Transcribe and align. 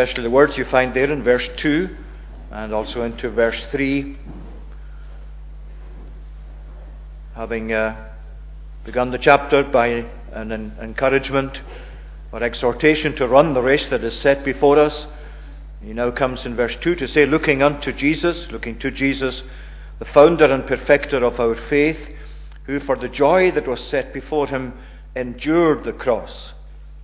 especially 0.00 0.22
the 0.22 0.30
words 0.30 0.56
you 0.56 0.64
find 0.64 0.94
there 0.94 1.12
in 1.12 1.22
verse 1.22 1.46
2 1.58 1.94
and 2.52 2.72
also 2.72 3.02
into 3.02 3.28
verse 3.28 3.66
3. 3.70 4.16
Having 7.34 7.72
uh, 7.74 8.10
begun 8.86 9.10
the 9.10 9.18
chapter 9.18 9.62
by 9.62 10.06
an 10.32 10.72
encouragement 10.80 11.60
or 12.32 12.42
exhortation 12.42 13.14
to 13.14 13.28
run 13.28 13.52
the 13.52 13.60
race 13.60 13.90
that 13.90 14.02
is 14.02 14.18
set 14.18 14.42
before 14.42 14.78
us, 14.78 15.06
he 15.82 15.92
now 15.92 16.10
comes 16.10 16.46
in 16.46 16.56
verse 16.56 16.76
2 16.80 16.94
to 16.94 17.06
say, 17.06 17.26
looking 17.26 17.62
unto 17.62 17.92
Jesus, 17.92 18.50
looking 18.50 18.78
to 18.78 18.90
Jesus, 18.90 19.42
the 19.98 20.06
founder 20.06 20.46
and 20.46 20.66
perfecter 20.66 21.22
of 21.22 21.38
our 21.38 21.56
faith, 21.68 22.08
who 22.62 22.80
for 22.80 22.96
the 22.96 23.08
joy 23.08 23.50
that 23.50 23.68
was 23.68 23.80
set 23.88 24.14
before 24.14 24.46
him 24.46 24.72
endured 25.14 25.84
the 25.84 25.92
cross, 25.92 26.54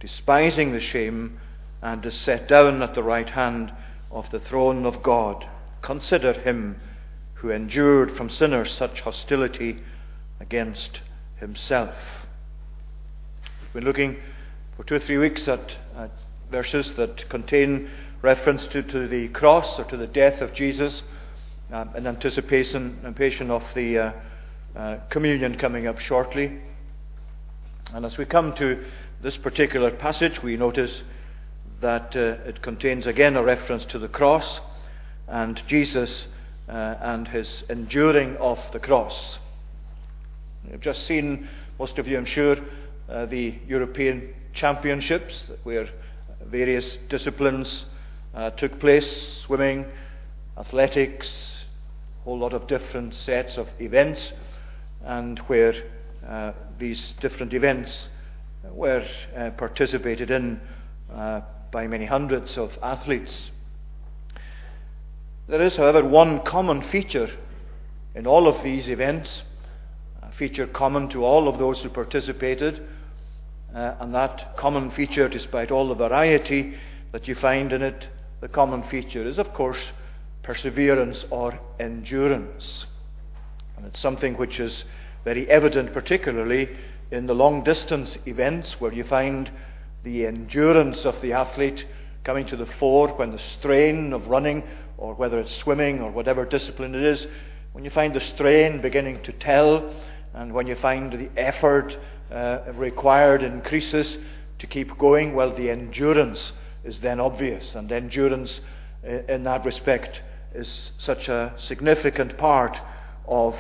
despising 0.01 0.73
the 0.73 0.81
shame, 0.81 1.39
and 1.83 2.05
is 2.07 2.15
set 2.15 2.49
down 2.49 2.83
at 2.83 2.95
the 2.95 3.03
right 3.03 3.31
hand 3.31 3.73
of 4.11 4.31
the 4.31 4.41
throne 4.41 4.87
of 4.87 5.03
God. 5.03 5.47
Consider 5.83 6.33
him 6.33 6.81
who 7.35 7.51
endured 7.51 8.17
from 8.17 8.31
sinners 8.31 8.73
such 8.73 9.01
hostility 9.01 9.79
against 10.41 11.01
himself. 11.37 11.95
We've 13.63 13.75
been 13.75 13.85
looking 13.85 14.17
for 14.77 14.85
two 14.85 14.95
or 14.95 15.01
three 15.01 15.19
weeks 15.19 15.47
at, 15.49 15.75
at 15.97 16.11
verses 16.51 16.95
that 16.95 17.29
contain 17.29 17.91
reference 18.23 18.67
to, 18.69 18.83
to 18.83 19.07
the 19.07 19.29
cross 19.29 19.79
or 19.79 19.85
to 19.85 19.97
the 19.97 20.07
death 20.07 20.41
of 20.41 20.55
Jesus 20.55 21.03
um, 21.73 21.91
in 21.97 22.07
anticipation, 22.07 22.99
anticipation 23.05 23.51
of 23.51 23.63
the 23.75 23.99
uh, 23.99 24.13
uh, 24.75 24.97
communion 25.11 25.59
coming 25.59 25.87
up 25.87 25.99
shortly. 25.99 26.61
And 27.93 28.05
as 28.05 28.19
we 28.19 28.25
come 28.25 28.55
to 28.55 28.85
this 29.23 29.37
particular 29.37 29.91
passage, 29.91 30.43
we 30.43 30.57
notice 30.57 31.03
that 31.81 32.17
uh, 32.17 32.49
it 32.49 32.63
contains 32.63 33.07
again 33.07 33.37
a 33.37 33.43
reference 33.43 33.85
to 33.87 33.99
the 33.99 34.09
cross 34.09 34.61
and 35.29 35.61
Jesus 35.67 36.27
uh, 36.69 36.73
and 37.01 37.29
his 37.29 37.65
enduring 37.69 38.37
of 38.37 38.59
the 38.73 38.79
cross. 38.79 39.39
You've 40.71 40.81
just 40.81 41.07
seen, 41.07 41.49
most 41.79 41.99
of 41.99 42.09
you 42.09 42.17
I'm 42.17 42.25
sure, 42.25 42.57
uh, 43.09 43.27
the 43.27 43.55
European 43.69 44.35
Championships, 44.53 45.51
where 45.65 45.89
various 46.45 46.99
disciplines 47.09 47.85
uh, 48.35 48.51
took 48.51 48.81
place 48.81 49.43
swimming, 49.45 49.87
athletics, 50.59 51.53
a 52.21 52.25
whole 52.25 52.39
lot 52.39 52.53
of 52.53 52.67
different 52.67 53.15
sets 53.15 53.59
of 53.59 53.69
events, 53.79 54.33
and 55.05 55.39
where 55.41 55.75
uh, 56.27 56.53
these 56.79 57.15
different 57.21 57.53
events 57.53 58.09
were 58.65 59.07
uh, 59.37 59.51
participated 59.51 60.31
in 60.31 60.61
by 61.71 61.87
many 61.87 62.07
hundreds 62.07 62.57
of 62.57 62.79
athletes. 62.83 63.51
There 65.49 65.63
is, 65.63 65.77
however, 65.77 66.05
one 66.05 66.41
common 66.41 66.83
feature 66.83 67.31
in 68.15 68.27
all 68.27 68.49
of 68.49 68.65
these 68.65 68.89
events, 68.89 69.43
a 70.23 70.33
feature 70.33 70.67
common 70.67 71.09
to 71.11 71.25
all 71.25 71.49
of 71.49 71.59
those 71.59 71.83
who 71.83 71.89
participated, 71.91 72.83
uh, 73.75 73.95
and 74.01 74.15
that 74.15 74.57
common 74.57 74.91
feature, 74.91 75.29
despite 75.29 75.71
all 75.71 75.89
the 75.89 75.95
variety 75.95 76.75
that 77.13 77.29
you 77.29 77.35
find 77.35 77.73
in 77.73 77.83
it, 77.83 78.07
the 78.41 78.49
common 78.49 78.83
feature 78.85 79.27
is, 79.27 79.39
of 79.39 79.53
course, 79.53 79.93
perseverance 80.43 81.25
or 81.31 81.59
endurance. 81.79 82.87
And 83.77 83.87
it's 83.87 84.01
something 84.01 84.35
which 84.35 84.59
is 84.59 84.85
very 85.25 85.49
evident, 85.51 85.93
particularly 85.93 86.71
in 87.11 87.27
the 87.27 87.35
long 87.35 87.63
distance 87.65 88.17
events, 88.27 88.81
where 88.81 88.93
you 88.93 89.05
find 89.05 89.51
the 90.07 90.25
endurance 90.25 91.05
of 91.05 91.21
the 91.21 91.33
athlete 91.33 91.85
coming 92.23 92.47
to 92.47 92.57
the 92.57 92.65
fore 92.79 93.09
when 93.15 93.33
the 93.33 93.39
strain 93.59 94.13
of 94.13 94.29
running, 94.29 94.63
or 94.99 95.15
whether 95.15 95.41
it's 95.41 95.55
swimming 95.57 96.01
or 96.01 96.13
whatever 96.13 96.45
discipline 96.45 96.95
it 96.95 97.03
is, 97.03 97.27
when 97.73 97.85
you 97.85 97.91
find 97.91 98.15
the 98.15 98.21
strain 98.21 98.81
beginning 98.81 99.21
to 99.25 99.33
tell, 99.33 99.93
and 100.33 100.53
when 100.53 100.69
you 100.69 100.77
find 100.77 101.13
the 101.13 101.29
effort 101.37 101.99
uh, 102.31 102.61
required 102.75 103.43
increases 103.43 104.17
to 104.61 104.67
keep 104.69 104.97
going, 104.97 105.35
well, 105.35 105.53
the 105.53 105.71
endurance 105.71 106.53
is 106.85 107.01
then 107.01 107.19
obvious. 107.19 107.75
And 107.75 107.91
endurance, 107.91 108.61
uh, 109.05 109.11
in 109.29 109.43
that 109.43 109.65
respect, 109.65 110.23
is 110.55 110.93
such 110.99 111.29
a 111.29 111.53
significant 111.59 112.39
part 112.39 112.79
of 113.27 113.57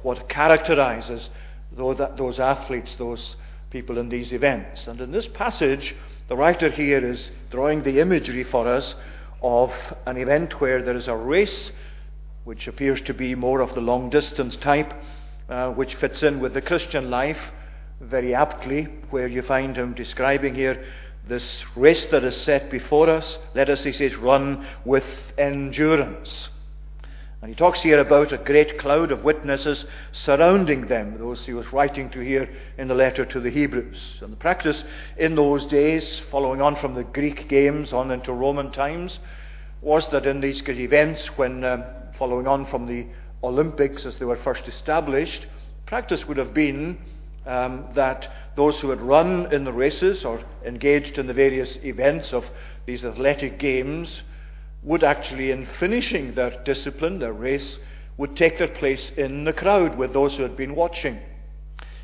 what 0.00 0.30
characterizes 0.30 1.28
those 1.72 2.40
athletes, 2.40 2.94
those 2.94 3.36
people 3.70 3.98
in 3.98 4.08
these 4.08 4.32
events. 4.32 4.86
And 4.86 5.00
in 5.00 5.12
this 5.12 5.26
passage, 5.28 5.94
the 6.28 6.36
writer 6.36 6.70
here 6.70 7.04
is 7.04 7.30
drawing 7.50 7.82
the 7.82 8.00
imagery 8.00 8.44
for 8.44 8.68
us 8.68 8.94
of 9.42 9.72
an 10.06 10.16
event 10.16 10.60
where 10.60 10.82
there 10.82 10.96
is 10.96 11.08
a 11.08 11.16
race, 11.16 11.70
which 12.44 12.66
appears 12.66 13.00
to 13.02 13.14
be 13.14 13.34
more 13.34 13.60
of 13.60 13.74
the 13.74 13.80
long 13.80 14.10
distance 14.10 14.56
type, 14.56 14.92
uh, 15.48 15.70
which 15.70 15.94
fits 15.96 16.22
in 16.22 16.40
with 16.40 16.54
the 16.54 16.62
Christian 16.62 17.10
life 17.10 17.40
very 18.00 18.34
aptly, 18.34 18.84
where 19.10 19.28
you 19.28 19.42
find 19.42 19.76
him 19.76 19.94
describing 19.94 20.54
here 20.54 20.84
this 21.28 21.64
race 21.76 22.06
that 22.06 22.24
is 22.24 22.36
set 22.36 22.70
before 22.70 23.08
us. 23.08 23.38
Let 23.54 23.70
us, 23.70 23.84
he 23.84 23.92
says, 23.92 24.16
run 24.16 24.66
with 24.84 25.04
endurance. 25.38 26.48
And 27.42 27.48
he 27.48 27.56
talks 27.56 27.80
here 27.80 27.98
about 28.00 28.32
a 28.32 28.38
great 28.38 28.78
cloud 28.78 29.10
of 29.12 29.24
witnesses 29.24 29.86
surrounding 30.12 30.88
them, 30.88 31.16
those 31.18 31.46
he 31.46 31.54
was 31.54 31.72
writing 31.72 32.10
to 32.10 32.20
here 32.20 32.50
in 32.76 32.86
the 32.86 32.94
letter 32.94 33.24
to 33.24 33.40
the 33.40 33.50
Hebrews. 33.50 34.18
And 34.20 34.30
the 34.30 34.36
practice 34.36 34.84
in 35.16 35.36
those 35.36 35.64
days, 35.66 36.20
following 36.30 36.60
on 36.60 36.76
from 36.76 36.94
the 36.94 37.04
Greek 37.04 37.48
games 37.48 37.94
on 37.94 38.10
into 38.10 38.34
Roman 38.34 38.70
times, 38.70 39.20
was 39.80 40.06
that 40.10 40.26
in 40.26 40.42
these 40.42 40.60
great 40.60 40.80
events, 40.80 41.38
when 41.38 41.64
um, 41.64 41.82
following 42.18 42.46
on 42.46 42.66
from 42.66 42.86
the 42.86 43.06
Olympics 43.42 44.04
as 44.04 44.18
they 44.18 44.26
were 44.26 44.36
first 44.36 44.68
established, 44.68 45.46
practice 45.86 46.28
would 46.28 46.36
have 46.36 46.52
been 46.52 46.98
um, 47.46 47.86
that 47.94 48.28
those 48.54 48.78
who 48.80 48.90
had 48.90 49.00
run 49.00 49.50
in 49.50 49.64
the 49.64 49.72
races 49.72 50.26
or 50.26 50.42
engaged 50.66 51.16
in 51.16 51.26
the 51.26 51.32
various 51.32 51.78
events 51.84 52.34
of 52.34 52.44
these 52.84 53.02
athletic 53.02 53.58
games 53.58 54.20
would 54.82 55.04
actually, 55.04 55.50
in 55.50 55.66
finishing 55.78 56.34
their 56.34 56.62
discipline, 56.64 57.18
their 57.18 57.32
race, 57.32 57.78
would 58.16 58.36
take 58.36 58.58
their 58.58 58.68
place 58.68 59.12
in 59.16 59.44
the 59.44 59.52
crowd 59.52 59.96
with 59.96 60.12
those 60.12 60.36
who 60.36 60.42
had 60.42 60.56
been 60.56 60.74
watching. 60.74 61.18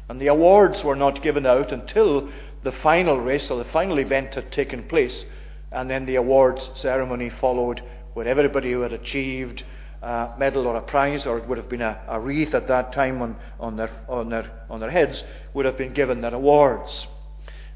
And 0.09 0.20
the 0.20 0.28
awards 0.28 0.84
were 0.84 0.97
not 0.97 1.22
given 1.22 1.47
out 1.47 1.72
until 1.72 2.28
the 2.62 2.72
final 2.72 3.20
race 3.20 3.50
or 3.50 3.59
the 3.59 3.70
final 3.70 3.98
event 3.98 4.34
had 4.34 4.53
taken 4.53 4.84
place. 4.84 5.25
And 5.72 5.91
then 5.91 6.06
the 6.06 6.16
awards 6.16 6.70
ceremony 6.75 7.31
followed, 7.31 7.82
where 8.14 8.26
everybody 8.26 8.72
who 8.72 8.81
had 8.81 8.93
achieved 8.93 9.64
a 10.03 10.34
medal 10.38 10.66
or 10.66 10.76
a 10.76 10.82
prize, 10.82 11.26
or 11.26 11.38
it 11.38 11.48
would 11.48 11.58
have 11.58 11.69
been 11.69 11.82
a, 11.82 12.00
a 12.08 12.20
wreath 12.20 12.54
at 12.54 12.69
that 12.69 12.93
time 12.93 13.20
on, 13.20 13.37
on, 13.58 13.76
their, 13.76 13.91
on, 14.08 14.28
their, 14.28 14.50
on 14.70 14.81
their 14.81 14.91
heads, 14.91 15.25
would 15.54 15.64
have 15.64 15.76
been 15.76 15.93
given 15.93 16.20
their 16.20 16.34
awards. 16.34 17.06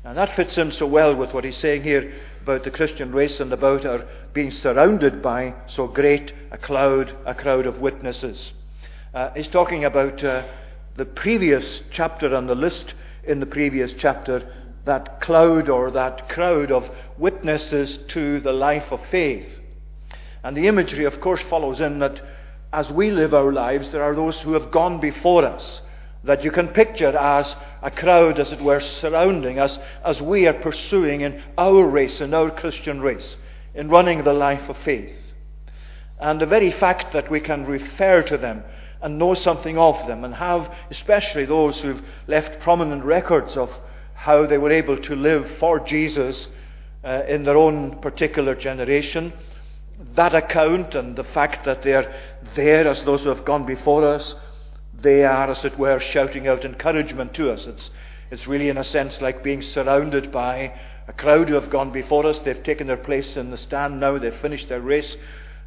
And 0.04 0.16
that 0.16 0.34
fits 0.36 0.56
in 0.56 0.72
so 0.72 0.86
well 0.86 1.14
with 1.14 1.34
what 1.34 1.44
he's 1.44 1.56
saying 1.56 1.82
here 1.82 2.14
about 2.50 2.64
the 2.64 2.70
Christian 2.72 3.12
race 3.12 3.38
and 3.38 3.52
about 3.52 3.86
our 3.86 4.04
being 4.32 4.50
surrounded 4.50 5.22
by 5.22 5.54
so 5.68 5.86
great 5.86 6.32
a 6.50 6.58
cloud, 6.58 7.16
a 7.24 7.32
crowd 7.32 7.64
of 7.64 7.78
witnesses. 7.78 8.52
Uh, 9.14 9.30
he's 9.36 9.46
talking 9.46 9.84
about 9.84 10.24
uh, 10.24 10.44
the 10.96 11.04
previous 11.04 11.82
chapter 11.92 12.34
on 12.34 12.48
the 12.48 12.54
list 12.56 12.94
in 13.22 13.38
the 13.38 13.46
previous 13.46 13.92
chapter, 13.96 14.52
that 14.84 15.20
cloud 15.20 15.68
or 15.68 15.92
that 15.92 16.28
crowd 16.28 16.72
of 16.72 16.90
witnesses 17.18 17.98
to 18.08 18.40
the 18.40 18.52
life 18.52 18.90
of 18.90 19.00
faith. 19.12 19.60
And 20.42 20.56
the 20.56 20.66
imagery, 20.66 21.04
of 21.04 21.20
course, 21.20 21.42
follows 21.42 21.80
in 21.80 22.00
that 22.00 22.20
as 22.72 22.90
we 22.90 23.12
live 23.12 23.32
our 23.32 23.52
lives, 23.52 23.92
there 23.92 24.02
are 24.02 24.14
those 24.16 24.40
who 24.40 24.54
have 24.54 24.72
gone 24.72 24.98
before 24.98 25.44
us 25.44 25.82
that 26.24 26.44
you 26.44 26.50
can 26.50 26.68
picture 26.68 27.16
as 27.16 27.56
a 27.82 27.90
crowd, 27.90 28.38
as 28.38 28.52
it 28.52 28.60
were, 28.60 28.80
surrounding 28.80 29.58
us 29.58 29.78
as 30.04 30.20
we 30.20 30.46
are 30.46 30.54
pursuing 30.54 31.22
in 31.22 31.42
our 31.56 31.86
race, 31.86 32.20
in 32.20 32.34
our 32.34 32.50
Christian 32.50 33.00
race, 33.00 33.36
in 33.74 33.88
running 33.88 34.22
the 34.24 34.32
life 34.32 34.68
of 34.68 34.76
faith. 34.78 35.16
And 36.18 36.40
the 36.40 36.46
very 36.46 36.72
fact 36.72 37.12
that 37.14 37.30
we 37.30 37.40
can 37.40 37.64
refer 37.64 38.22
to 38.24 38.36
them 38.36 38.62
and 39.00 39.18
know 39.18 39.32
something 39.32 39.78
of 39.78 40.06
them, 40.06 40.24
and 40.24 40.34
have, 40.34 40.70
especially 40.90 41.46
those 41.46 41.80
who've 41.80 42.02
left 42.26 42.60
prominent 42.60 43.02
records 43.02 43.56
of 43.56 43.70
how 44.12 44.44
they 44.44 44.58
were 44.58 44.70
able 44.70 44.98
to 44.98 45.16
live 45.16 45.50
for 45.58 45.80
Jesus 45.80 46.48
uh, 47.02 47.22
in 47.26 47.44
their 47.44 47.56
own 47.56 47.98
particular 48.00 48.54
generation, 48.54 49.32
that 50.14 50.34
account 50.34 50.94
and 50.94 51.16
the 51.16 51.24
fact 51.24 51.64
that 51.64 51.82
they're 51.82 52.14
there 52.54 52.86
as 52.86 53.02
those 53.04 53.22
who 53.22 53.30
have 53.30 53.46
gone 53.46 53.64
before 53.64 54.06
us 54.06 54.34
they 54.92 55.24
are, 55.24 55.50
as 55.50 55.64
it 55.64 55.78
were, 55.78 55.98
shouting 55.98 56.46
out 56.46 56.64
encouragement 56.64 57.34
to 57.34 57.50
us. 57.50 57.66
It's, 57.66 57.90
it's 58.30 58.46
really, 58.46 58.68
in 58.68 58.78
a 58.78 58.84
sense, 58.84 59.20
like 59.20 59.42
being 59.42 59.62
surrounded 59.62 60.30
by 60.30 60.72
a 61.08 61.12
crowd 61.12 61.48
who 61.48 61.54
have 61.54 61.70
gone 61.70 61.90
before 61.90 62.26
us. 62.26 62.38
They've 62.40 62.62
taken 62.62 62.86
their 62.86 62.96
place 62.96 63.36
in 63.36 63.50
the 63.50 63.56
stand 63.58 64.00
now, 64.00 64.18
they've 64.18 64.34
finished 64.34 64.68
their 64.68 64.80
race, 64.80 65.16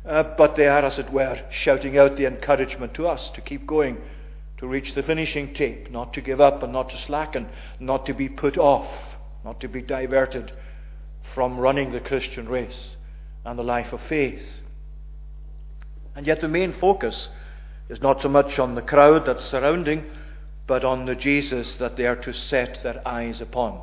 uh, 0.05 0.23
but 0.37 0.55
they 0.55 0.67
are, 0.67 0.85
as 0.85 0.99
it 0.99 1.11
were, 1.11 1.39
shouting 1.49 1.97
out 1.97 2.15
the 2.15 2.25
encouragement 2.25 2.93
to 2.95 3.07
us 3.07 3.29
to 3.35 3.41
keep 3.41 3.65
going, 3.65 3.97
to 4.57 4.67
reach 4.67 4.93
the 4.93 5.03
finishing 5.03 5.53
tape, 5.53 5.91
not 5.91 6.13
to 6.13 6.21
give 6.21 6.39
up 6.39 6.63
and 6.63 6.71
not 6.71 6.89
to 6.89 6.97
slacken, 6.97 7.47
not 7.79 8.05
to 8.05 8.13
be 8.13 8.29
put 8.29 8.57
off, 8.57 8.89
not 9.43 9.59
to 9.59 9.67
be 9.67 9.81
diverted 9.81 10.51
from 11.33 11.59
running 11.59 11.91
the 11.91 11.99
Christian 11.99 12.47
race. 12.47 12.95
and 13.45 13.59
the 13.59 13.63
life 13.63 13.91
of 13.93 14.01
faith. 14.07 14.61
And 16.15 16.25
yet 16.27 16.41
the 16.41 16.47
main 16.47 16.73
focus 16.73 17.29
is 17.89 18.01
not 18.01 18.21
so 18.21 18.29
much 18.29 18.59
on 18.59 18.75
the 18.75 18.81
crowd 18.81 19.25
that's 19.25 19.45
surrounding, 19.45 20.03
but 20.67 20.85
on 20.85 21.05
the 21.05 21.15
Jesus 21.15 21.75
that 21.75 21.97
they 21.97 22.05
are 22.05 22.15
to 22.15 22.33
set 22.33 22.81
their 22.83 23.05
eyes 23.07 23.41
upon. 23.41 23.79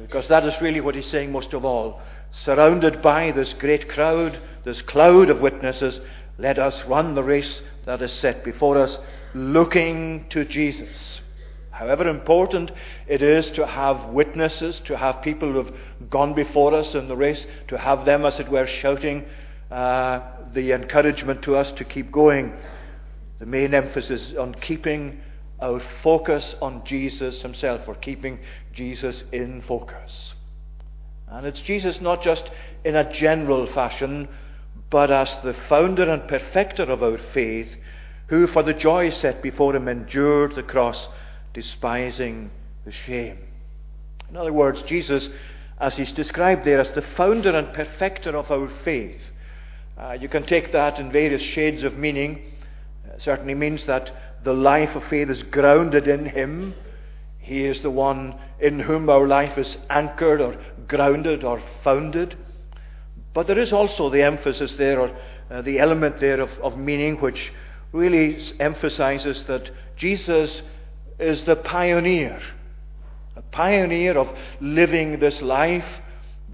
Because 0.00 0.28
that 0.28 0.44
is 0.44 0.60
really 0.60 0.80
what 0.80 0.94
he's 0.94 1.06
saying 1.06 1.32
most 1.32 1.52
of 1.52 1.64
all. 1.64 2.00
Surrounded 2.32 3.00
by 3.00 3.30
this 3.30 3.52
great 3.54 3.88
crowd, 3.88 4.38
this 4.64 4.82
cloud 4.82 5.30
of 5.30 5.40
witnesses, 5.40 6.00
let 6.38 6.58
us 6.58 6.84
run 6.86 7.14
the 7.14 7.22
race 7.22 7.62
that 7.84 8.02
is 8.02 8.12
set 8.12 8.44
before 8.44 8.78
us, 8.78 8.98
looking 9.34 10.26
to 10.30 10.44
Jesus. 10.44 11.20
However 11.70 12.08
important 12.08 12.70
it 13.08 13.20
is 13.20 13.50
to 13.50 13.66
have 13.66 14.06
witnesses, 14.06 14.80
to 14.84 14.96
have 14.96 15.22
people 15.22 15.52
who 15.52 15.64
have 15.64 15.74
gone 16.08 16.34
before 16.34 16.74
us 16.74 16.94
in 16.94 17.08
the 17.08 17.16
race, 17.16 17.46
to 17.68 17.78
have 17.78 18.04
them, 18.04 18.24
as 18.24 18.38
it 18.38 18.48
were, 18.48 18.66
shouting 18.66 19.24
uh, 19.70 20.20
the 20.52 20.72
encouragement 20.72 21.42
to 21.42 21.56
us 21.56 21.72
to 21.72 21.84
keep 21.84 22.12
going. 22.12 22.52
The 23.38 23.46
main 23.46 23.74
emphasis 23.74 24.34
on 24.38 24.54
keeping 24.54 25.20
our 25.60 25.80
focus 26.02 26.54
on 26.60 26.84
Jesus 26.84 27.42
Himself, 27.42 27.88
or 27.88 27.94
keeping 27.94 28.38
Jesus 28.72 29.24
in 29.32 29.62
focus. 29.62 30.34
And 31.28 31.46
it's 31.46 31.60
Jesus 31.60 32.00
not 32.00 32.22
just 32.22 32.48
in 32.84 32.96
a 32.96 33.10
general 33.10 33.66
fashion, 33.72 34.28
but 34.90 35.10
as 35.10 35.38
the 35.42 35.54
founder 35.68 36.10
and 36.10 36.28
perfecter 36.28 36.84
of 36.84 37.02
our 37.02 37.18
faith, 37.18 37.74
who 38.28 38.46
for 38.46 38.62
the 38.62 38.74
joy 38.74 39.10
set 39.10 39.42
before 39.42 39.74
Him 39.74 39.88
endured 39.88 40.54
the 40.54 40.62
cross, 40.62 41.08
despising 41.52 42.50
the 42.84 42.92
shame. 42.92 43.38
In 44.28 44.36
other 44.36 44.52
words, 44.52 44.82
Jesus, 44.82 45.28
as 45.80 45.96
He's 45.96 46.12
described 46.12 46.64
there, 46.64 46.80
as 46.80 46.92
the 46.92 47.04
founder 47.16 47.56
and 47.56 47.72
perfecter 47.72 48.36
of 48.36 48.50
our 48.50 48.68
faith, 48.84 49.20
uh, 49.96 50.16
you 50.20 50.28
can 50.28 50.44
take 50.44 50.72
that 50.72 50.98
in 50.98 51.12
various 51.12 51.42
shades 51.42 51.84
of 51.84 51.96
meaning. 51.96 52.52
Certainly 53.18 53.54
means 53.54 53.86
that 53.86 54.10
the 54.42 54.52
life 54.52 54.94
of 54.94 55.04
faith 55.04 55.30
is 55.30 55.42
grounded 55.42 56.08
in 56.08 56.26
Him. 56.26 56.74
He 57.38 57.64
is 57.64 57.82
the 57.82 57.90
one 57.90 58.34
in 58.58 58.80
whom 58.80 59.08
our 59.08 59.26
life 59.26 59.58
is 59.58 59.76
anchored 59.90 60.40
or 60.40 60.56
grounded 60.88 61.44
or 61.44 61.62
founded. 61.82 62.36
But 63.32 63.46
there 63.46 63.58
is 63.58 63.72
also 63.72 64.10
the 64.10 64.22
emphasis 64.22 64.74
there, 64.74 65.00
or 65.00 65.16
uh, 65.50 65.62
the 65.62 65.78
element 65.78 66.20
there 66.20 66.40
of, 66.40 66.50
of 66.62 66.78
meaning, 66.78 67.20
which 67.20 67.52
really 67.92 68.42
emphasizes 68.60 69.44
that 69.44 69.70
Jesus 69.96 70.62
is 71.18 71.44
the 71.44 71.56
pioneer. 71.56 72.40
A 73.36 73.42
pioneer 73.42 74.16
of 74.16 74.36
living 74.60 75.18
this 75.18 75.42
life 75.42 76.00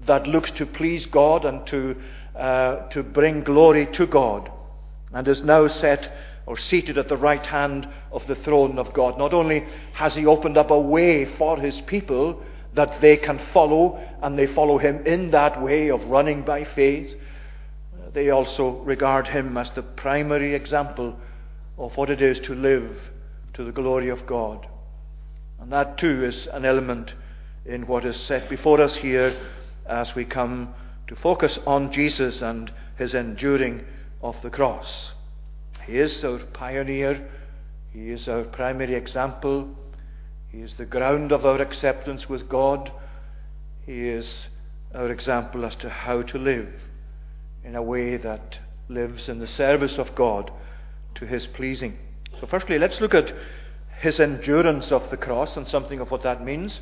that 0.05 0.27
looks 0.27 0.51
to 0.51 0.65
please 0.65 1.05
God 1.05 1.45
and 1.45 1.65
to 1.67 1.95
uh, 2.35 2.87
to 2.89 3.03
bring 3.03 3.43
glory 3.43 3.85
to 3.87 4.07
God, 4.07 4.49
and 5.13 5.27
is 5.27 5.43
now 5.43 5.67
set 5.67 6.11
or 6.45 6.57
seated 6.57 6.97
at 6.97 7.07
the 7.07 7.17
right 7.17 7.45
hand 7.45 7.87
of 8.11 8.25
the 8.27 8.35
throne 8.35 8.79
of 8.79 8.93
God. 8.93 9.17
Not 9.17 9.33
only 9.33 9.65
has 9.93 10.15
He 10.15 10.25
opened 10.25 10.57
up 10.57 10.71
a 10.71 10.79
way 10.79 11.25
for 11.37 11.57
His 11.57 11.79
people 11.81 12.41
that 12.73 13.01
they 13.01 13.17
can 13.17 13.39
follow, 13.53 14.01
and 14.21 14.37
they 14.37 14.47
follow 14.47 14.77
Him 14.77 15.05
in 15.05 15.31
that 15.31 15.61
way 15.61 15.89
of 15.89 16.05
running 16.05 16.43
by 16.43 16.63
faith, 16.63 17.15
they 18.13 18.29
also 18.29 18.79
regard 18.79 19.27
Him 19.27 19.57
as 19.57 19.71
the 19.71 19.83
primary 19.83 20.55
example 20.55 21.17
of 21.77 21.95
what 21.97 22.09
it 22.09 22.21
is 22.21 22.39
to 22.41 22.53
live 22.53 22.97
to 23.53 23.63
the 23.63 23.71
glory 23.71 24.09
of 24.09 24.25
God. 24.25 24.67
And 25.59 25.71
that 25.71 25.97
too 25.97 26.25
is 26.25 26.47
an 26.47 26.65
element 26.65 27.13
in 27.65 27.87
what 27.87 28.05
is 28.05 28.17
set 28.17 28.49
before 28.49 28.81
us 28.81 28.95
here 28.95 29.35
as 29.85 30.15
we 30.15 30.25
come 30.25 30.73
to 31.07 31.15
focus 31.15 31.59
on 31.67 31.91
Jesus 31.91 32.41
and 32.41 32.71
his 32.97 33.13
enduring 33.13 33.83
of 34.21 34.41
the 34.41 34.49
cross. 34.49 35.11
He 35.85 35.97
is 35.97 36.23
our 36.23 36.39
pioneer, 36.39 37.29
he 37.91 38.11
is 38.11 38.27
our 38.27 38.43
primary 38.43 38.95
example, 38.95 39.69
he 40.51 40.59
is 40.59 40.75
the 40.75 40.85
ground 40.85 41.31
of 41.31 41.45
our 41.45 41.61
acceptance 41.61 42.27
with 42.29 42.47
God, 42.49 42.91
he 43.85 44.07
is 44.07 44.47
our 44.93 45.09
example 45.09 45.65
as 45.65 45.75
to 45.77 45.89
how 45.89 46.21
to 46.21 46.37
live 46.37 46.69
in 47.63 47.75
a 47.75 47.81
way 47.81 48.17
that 48.17 48.59
lives 48.89 49.29
in 49.29 49.39
the 49.39 49.47
service 49.47 49.97
of 49.97 50.15
God 50.15 50.51
to 51.15 51.25
his 51.25 51.47
pleasing. 51.47 51.97
So, 52.39 52.47
firstly, 52.47 52.77
let's 52.77 53.01
look 53.01 53.13
at 53.13 53.33
his 53.99 54.19
endurance 54.19 54.91
of 54.91 55.09
the 55.09 55.17
cross 55.17 55.57
and 55.57 55.67
something 55.67 55.99
of 55.99 56.11
what 56.11 56.23
that 56.23 56.43
means. 56.43 56.79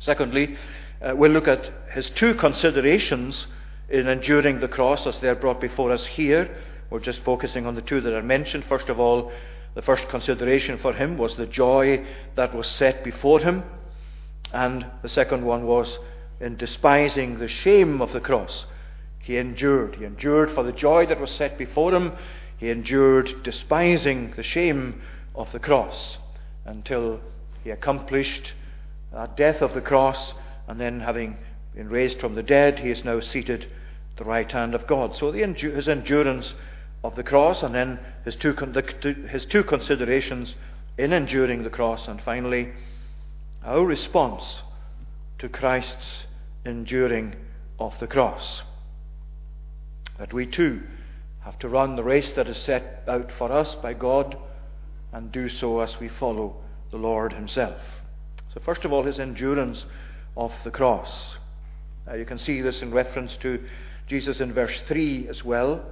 Secondly, 0.00 0.56
uh, 1.00 1.14
we'll 1.16 1.32
look 1.32 1.48
at 1.48 1.72
his 1.92 2.10
two 2.10 2.34
considerations 2.34 3.46
in 3.88 4.06
enduring 4.06 4.60
the 4.60 4.68
cross 4.68 5.06
as 5.06 5.18
they 5.20 5.28
are 5.28 5.34
brought 5.34 5.60
before 5.60 5.90
us 5.90 6.04
here. 6.04 6.56
We're 6.90 7.00
just 7.00 7.20
focusing 7.20 7.66
on 7.66 7.74
the 7.74 7.82
two 7.82 8.00
that 8.00 8.14
are 8.14 8.22
mentioned. 8.22 8.64
First 8.64 8.88
of 8.88 8.98
all, 8.98 9.30
the 9.74 9.82
first 9.82 10.08
consideration 10.08 10.78
for 10.78 10.92
him 10.92 11.18
was 11.18 11.36
the 11.36 11.46
joy 11.46 12.04
that 12.34 12.54
was 12.54 12.66
set 12.66 13.04
before 13.04 13.40
him. 13.40 13.62
And 14.52 14.86
the 15.02 15.08
second 15.08 15.44
one 15.44 15.66
was 15.66 15.98
in 16.40 16.56
despising 16.56 17.38
the 17.38 17.48
shame 17.48 18.00
of 18.00 18.12
the 18.12 18.20
cross. 18.20 18.66
He 19.20 19.36
endured. 19.36 19.96
He 19.96 20.04
endured 20.04 20.52
for 20.52 20.62
the 20.62 20.72
joy 20.72 21.06
that 21.06 21.20
was 21.20 21.30
set 21.30 21.58
before 21.58 21.94
him. 21.94 22.12
He 22.56 22.70
endured 22.70 23.42
despising 23.42 24.32
the 24.36 24.42
shame 24.42 25.02
of 25.34 25.52
the 25.52 25.58
cross 25.58 26.16
until 26.64 27.20
he 27.62 27.70
accomplished 27.70 28.54
that 29.12 29.36
death 29.36 29.62
of 29.62 29.74
the 29.74 29.80
cross 29.80 30.32
and 30.66 30.80
then 30.80 31.00
having 31.00 31.36
been 31.74 31.88
raised 31.88 32.18
from 32.18 32.34
the 32.34 32.42
dead, 32.42 32.78
he 32.78 32.90
is 32.90 33.04
now 33.04 33.20
seated 33.20 33.64
at 33.64 34.16
the 34.16 34.24
right 34.24 34.50
hand 34.50 34.74
of 34.74 34.86
God. 34.86 35.14
So 35.16 35.30
his 35.32 35.88
endurance 35.88 36.54
of 37.08 37.16
the 37.16 37.22
cross, 37.22 37.62
and 37.62 37.74
then 37.74 37.98
his 38.26 38.36
two, 38.36 38.52
his 39.30 39.46
two 39.46 39.64
considerations 39.64 40.54
in 40.98 41.14
enduring 41.14 41.62
the 41.62 41.70
cross, 41.70 42.06
and 42.06 42.20
finally, 42.20 42.70
our 43.64 43.82
response 43.84 44.60
to 45.38 45.48
Christ's 45.48 46.24
enduring 46.66 47.34
of 47.78 47.98
the 47.98 48.06
cross. 48.06 48.62
That 50.18 50.34
we 50.34 50.46
too 50.46 50.82
have 51.40 51.58
to 51.60 51.68
run 51.68 51.96
the 51.96 52.04
race 52.04 52.30
that 52.32 52.46
is 52.46 52.58
set 52.58 53.04
out 53.08 53.32
for 53.38 53.50
us 53.50 53.74
by 53.76 53.94
God 53.94 54.36
and 55.10 55.32
do 55.32 55.48
so 55.48 55.80
as 55.80 55.98
we 55.98 56.08
follow 56.08 56.56
the 56.90 56.98
Lord 56.98 57.32
Himself. 57.32 57.80
So, 58.52 58.60
first 58.60 58.84
of 58.84 58.92
all, 58.92 59.04
His 59.04 59.18
endurance 59.18 59.86
of 60.36 60.52
the 60.62 60.70
cross. 60.70 61.36
Uh, 62.06 62.16
you 62.16 62.26
can 62.26 62.38
see 62.38 62.60
this 62.60 62.82
in 62.82 62.90
reference 62.90 63.34
to 63.38 63.64
Jesus 64.06 64.40
in 64.40 64.52
verse 64.52 64.78
3 64.86 65.28
as 65.28 65.42
well. 65.42 65.82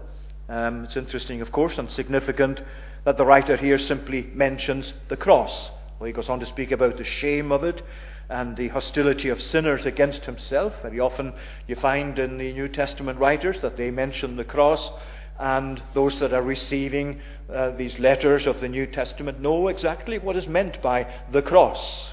Um, 0.49 0.85
it's 0.85 0.97
interesting, 0.97 1.41
of 1.41 1.51
course, 1.51 1.77
and 1.79 1.91
significant 1.91 2.61
that 3.05 3.17
the 3.17 3.25
writer 3.25 3.57
here 3.57 3.79
simply 3.79 4.31
mentions 4.35 4.93
the 5.09 5.17
cross. 5.17 5.71
Well, 5.99 6.07
he 6.07 6.13
goes 6.13 6.29
on 6.29 6.41
to 6.41 6.47
speak 6.47 6.71
about 6.71 6.97
the 6.97 7.05
shame 7.05 7.51
of 7.51 7.65
it 7.65 7.83
and 8.29 8.57
the 8.57 8.69
hostility 8.69 9.29
of 9.29 9.41
sinners 9.41 9.87
against 9.87 10.25
himself. 10.25 10.73
Very 10.83 11.01
often 11.01 11.33
you 11.67 11.77
find 11.77 12.19
in 12.19 12.39
the 12.39 12.53
New 12.53 12.69
Testament 12.69 13.19
writers 13.19 13.61
that 13.63 13.77
they 13.77 13.91
mention 13.91 14.37
the 14.37 14.45
cross, 14.45 14.91
and 15.39 15.83
those 15.95 16.19
that 16.21 16.33
are 16.33 16.43
receiving 16.43 17.21
uh, 17.53 17.71
these 17.71 17.99
letters 17.99 18.47
of 18.47 18.61
the 18.61 18.69
New 18.69 18.87
Testament 18.87 19.41
know 19.41 19.69
exactly 19.69 20.19
what 20.19 20.37
is 20.37 20.47
meant 20.47 20.81
by 20.83 21.07
the 21.31 21.43
cross. 21.43 22.13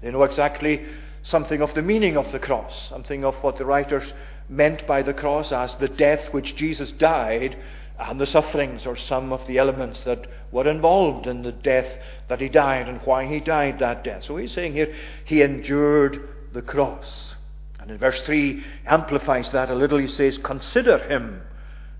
They 0.00 0.10
know 0.10 0.22
exactly 0.24 0.84
something 1.22 1.62
of 1.62 1.74
the 1.74 1.82
meaning 1.82 2.16
of 2.16 2.32
the 2.32 2.40
cross, 2.40 2.88
something 2.88 3.24
of 3.24 3.36
what 3.36 3.58
the 3.58 3.64
writers 3.64 4.12
meant 4.52 4.86
by 4.86 5.02
the 5.02 5.14
cross 5.14 5.50
as 5.50 5.74
the 5.76 5.88
death 5.88 6.32
which 6.32 6.56
Jesus 6.56 6.92
died 6.92 7.56
and 7.98 8.20
the 8.20 8.26
sufferings 8.26 8.86
or 8.86 8.96
some 8.96 9.32
of 9.32 9.46
the 9.46 9.58
elements 9.58 10.02
that 10.04 10.26
were 10.50 10.68
involved 10.68 11.26
in 11.26 11.42
the 11.42 11.52
death 11.52 11.86
that 12.28 12.40
he 12.40 12.48
died 12.48 12.88
and 12.88 13.00
why 13.02 13.26
he 13.26 13.40
died 13.40 13.78
that 13.78 14.04
death. 14.04 14.24
So 14.24 14.36
he's 14.36 14.52
saying 14.52 14.74
here, 14.74 14.94
he 15.24 15.42
endured 15.42 16.28
the 16.52 16.62
cross. 16.62 17.34
And 17.80 17.90
in 17.90 17.98
verse 17.98 18.20
3 18.22 18.62
amplifies 18.86 19.50
that 19.52 19.70
a 19.70 19.74
little. 19.74 19.98
He 19.98 20.06
says, 20.06 20.38
Consider 20.38 20.98
him 20.98 21.42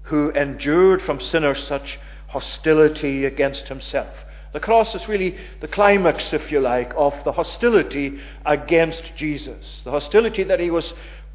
who 0.03 0.31
endured 0.31 1.03
from 1.03 1.21
sinners 1.21 1.67
such 1.67 1.99
hostility 2.29 3.25
against 3.25 3.69
himself 3.69 4.15
the 4.53 4.61
cross 4.61 4.95
is 4.95 5.09
really 5.09 5.37
the 5.61 5.69
climax, 5.69 6.33
if 6.33 6.53
you 6.53 6.61
like, 6.61 6.93
of 6.95 7.15
the 7.25 7.33
hostility 7.33 8.21
against 8.45 9.03
Jesus. 9.17 9.81
The 9.85 9.91
hostility 9.91 10.45
that 10.45 10.61
he 10.61 10.71
was 10.71 10.93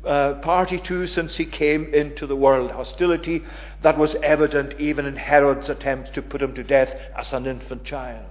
uh, 0.07 0.35
party 0.35 0.79
to 0.79 1.05
since 1.05 1.35
he 1.35 1.45
came 1.45 1.93
into 1.93 2.25
the 2.25 2.35
world. 2.35 2.71
Hostility 2.71 3.43
that 3.81 3.97
was 3.97 4.15
evident 4.23 4.79
even 4.79 5.05
in 5.05 5.15
Herod's 5.15 5.69
attempt 5.69 6.13
to 6.13 6.21
put 6.21 6.41
him 6.41 6.55
to 6.55 6.63
death 6.63 6.93
as 7.15 7.33
an 7.33 7.45
infant 7.45 7.83
child. 7.83 8.25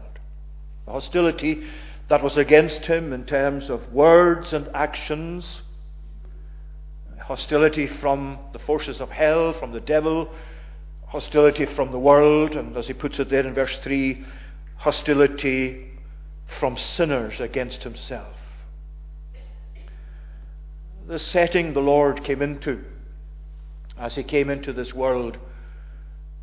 Hostility 0.89 1.65
that 2.09 2.23
was 2.23 2.37
against 2.37 2.87
him 2.87 3.13
in 3.13 3.25
terms 3.25 3.69
of 3.69 3.93
words 3.93 4.53
and 4.53 4.69
actions. 4.75 5.63
Hostility 7.19 7.87
from 7.87 8.39
the 8.53 8.59
forces 8.61 9.01
of 9.01 9.11
hell, 9.11 9.53
from 9.53 9.73
the 9.73 9.81
devil. 9.81 10.31
Hostility 11.09 11.67
from 11.67 11.91
the 11.91 11.99
world. 11.99 12.53
And 12.53 12.77
as 12.77 12.87
he 12.87 12.93
puts 12.93 13.19
it 13.19 13.29
there 13.29 13.47
in 13.47 13.55
verse 13.55 13.79
3, 13.81 14.25
hostility 14.77 15.91
from 16.61 16.77
sinners 16.77 17.41
against 17.41 17.83
himself. 17.83 18.36
The 21.07 21.19
setting 21.21 21.73
the 21.73 21.81
Lord 21.81 22.25
came 22.25 22.43
into 22.43 22.85
as 23.99 24.17
he 24.17 24.23
came 24.25 24.51
into 24.51 24.73
this 24.73 24.93
world 24.93 25.39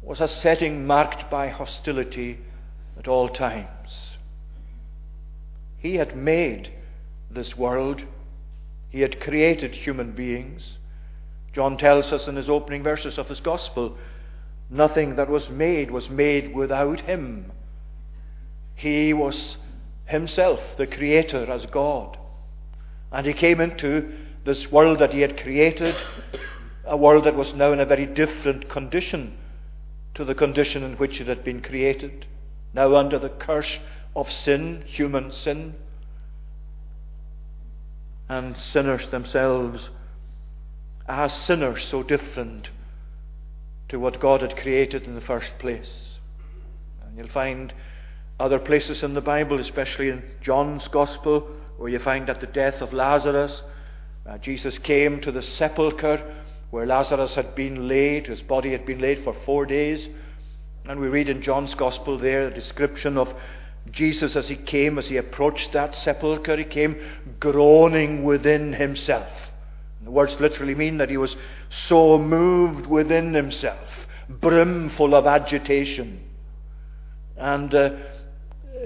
was 0.02 0.22
a 0.22 0.28
setting 0.28 0.86
marked 0.86 1.30
by 1.30 1.50
hostility 1.50 2.40
at 2.98 3.08
all 3.08 3.30
times. 3.30 4.18
He 5.78 5.96
had 5.96 6.16
made 6.16 6.72
this 7.30 7.58
world, 7.58 8.04
he 8.90 9.02
had 9.02 9.20
created 9.20 9.74
human 9.76 10.12
beings. 10.12 10.78
John 11.54 11.78
tells 11.78 12.14
us 12.14 12.28
in 12.28 12.36
his 12.36 12.50
opening 12.50 12.84
verses 12.84 13.18
of 13.18 13.28
his 13.28 13.40
gospel 13.40 13.98
nothing 14.70 15.16
that 15.18 15.30
was 15.30 15.50
made 15.50 15.92
was 15.92 16.10
made 16.10 16.56
without 16.56 17.02
him. 17.02 17.52
He 18.76 19.14
was 19.14 19.58
himself 20.06 20.60
the 20.78 20.88
creator 20.88 21.52
as 21.52 21.66
God. 21.66 22.18
And 23.12 23.28
he 23.28 23.34
came 23.34 23.62
into 23.62 24.12
this 24.46 24.72
world 24.72 25.00
that 25.00 25.14
he 25.14 25.22
had 25.22 25.42
created, 25.42 25.96
a 26.86 26.98
world 26.98 27.24
that 27.24 27.36
was 27.36 27.54
now 27.54 27.72
in 27.72 27.80
a 27.80 27.86
very 27.86 28.06
different 28.06 28.70
condition 28.70 29.38
to 30.16 30.26
the 30.26 30.36
condition 30.36 30.84
in 30.84 30.94
which 30.96 31.20
it 31.20 31.28
had 31.28 31.44
been 31.44 31.62
created, 31.62 32.26
now 32.74 32.96
under 32.96 33.18
the 33.18 33.30
curse 33.30 33.80
of 34.16 34.32
sin, 34.32 34.84
human 34.86 35.32
sin, 35.32 35.76
and 38.30 38.58
sinners 38.58 39.08
themselves 39.10 39.90
as 41.08 41.34
sinners 41.34 41.84
so 41.84 42.02
different 42.02 42.70
to 43.90 44.00
what 44.00 44.20
God 44.20 44.42
had 44.42 44.58
created 44.58 45.04
in 45.04 45.16
the 45.16 45.22
first 45.22 45.52
place. 45.60 46.18
And 47.06 47.18
you'll 47.18 47.28
find 47.28 47.74
other 48.40 48.60
places 48.60 49.04
in 49.04 49.14
the 49.14 49.22
Bible, 49.22 49.60
especially 49.60 50.10
in 50.10 50.24
John's 50.42 50.88
Gospel, 50.88 51.48
where 51.78 51.90
you 51.90 52.00
find 52.00 52.30
at 52.30 52.40
the 52.40 52.48
death 52.48 52.82
of 52.82 52.94
Lazarus, 52.94 53.62
uh, 54.26 54.38
Jesus 54.38 54.78
came 54.80 55.20
to 55.22 55.32
the 55.32 55.42
sepulchre 55.42 56.36
where 56.70 56.86
Lazarus 56.86 57.36
had 57.36 57.54
been 57.56 57.88
laid, 57.88 58.28
his 58.28 58.42
body 58.42 58.72
had 58.72 58.86
been 58.86 59.00
laid 59.00 59.24
for 59.24 59.36
four 59.46 59.66
days. 59.66 60.08
And 60.86 61.00
we 61.00 61.08
read 61.08 61.30
in 61.30 61.42
John's 61.42 61.76
Gospel 61.76 62.18
there 62.18 62.48
a 62.48 62.54
description 62.54 63.18
of 63.18 63.34
Jesus 63.92 64.36
as 64.36 64.50
he 64.50 64.56
came, 64.56 64.98
as 64.98 65.08
he 65.08 65.18
approached 65.18 65.74
that 65.74 65.94
sepulchre, 65.94 66.58
he 66.58 66.64
came 66.64 67.00
groaning 67.40 68.24
within 68.24 68.74
himself. 68.74 69.30
And 70.00 70.08
the 70.08 70.12
words 70.12 70.40
literally 70.40 70.76
mean 70.76 70.98
that 70.98 71.10
he 71.10 71.18
was 71.18 71.36
so 71.70 72.18
moved 72.18 72.88
within 72.88 73.34
himself, 73.34 74.08
brimful 74.30 75.14
of 75.14 75.28
agitation, 75.28 76.24
and 77.38 77.76
uh, 77.76 77.92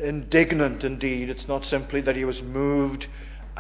indignant 0.04 0.84
indeed. 0.84 1.30
It's 1.30 1.48
not 1.48 1.66
simply 1.66 2.02
that 2.02 2.16
he 2.16 2.26
was 2.26 2.42
moved 2.42 3.08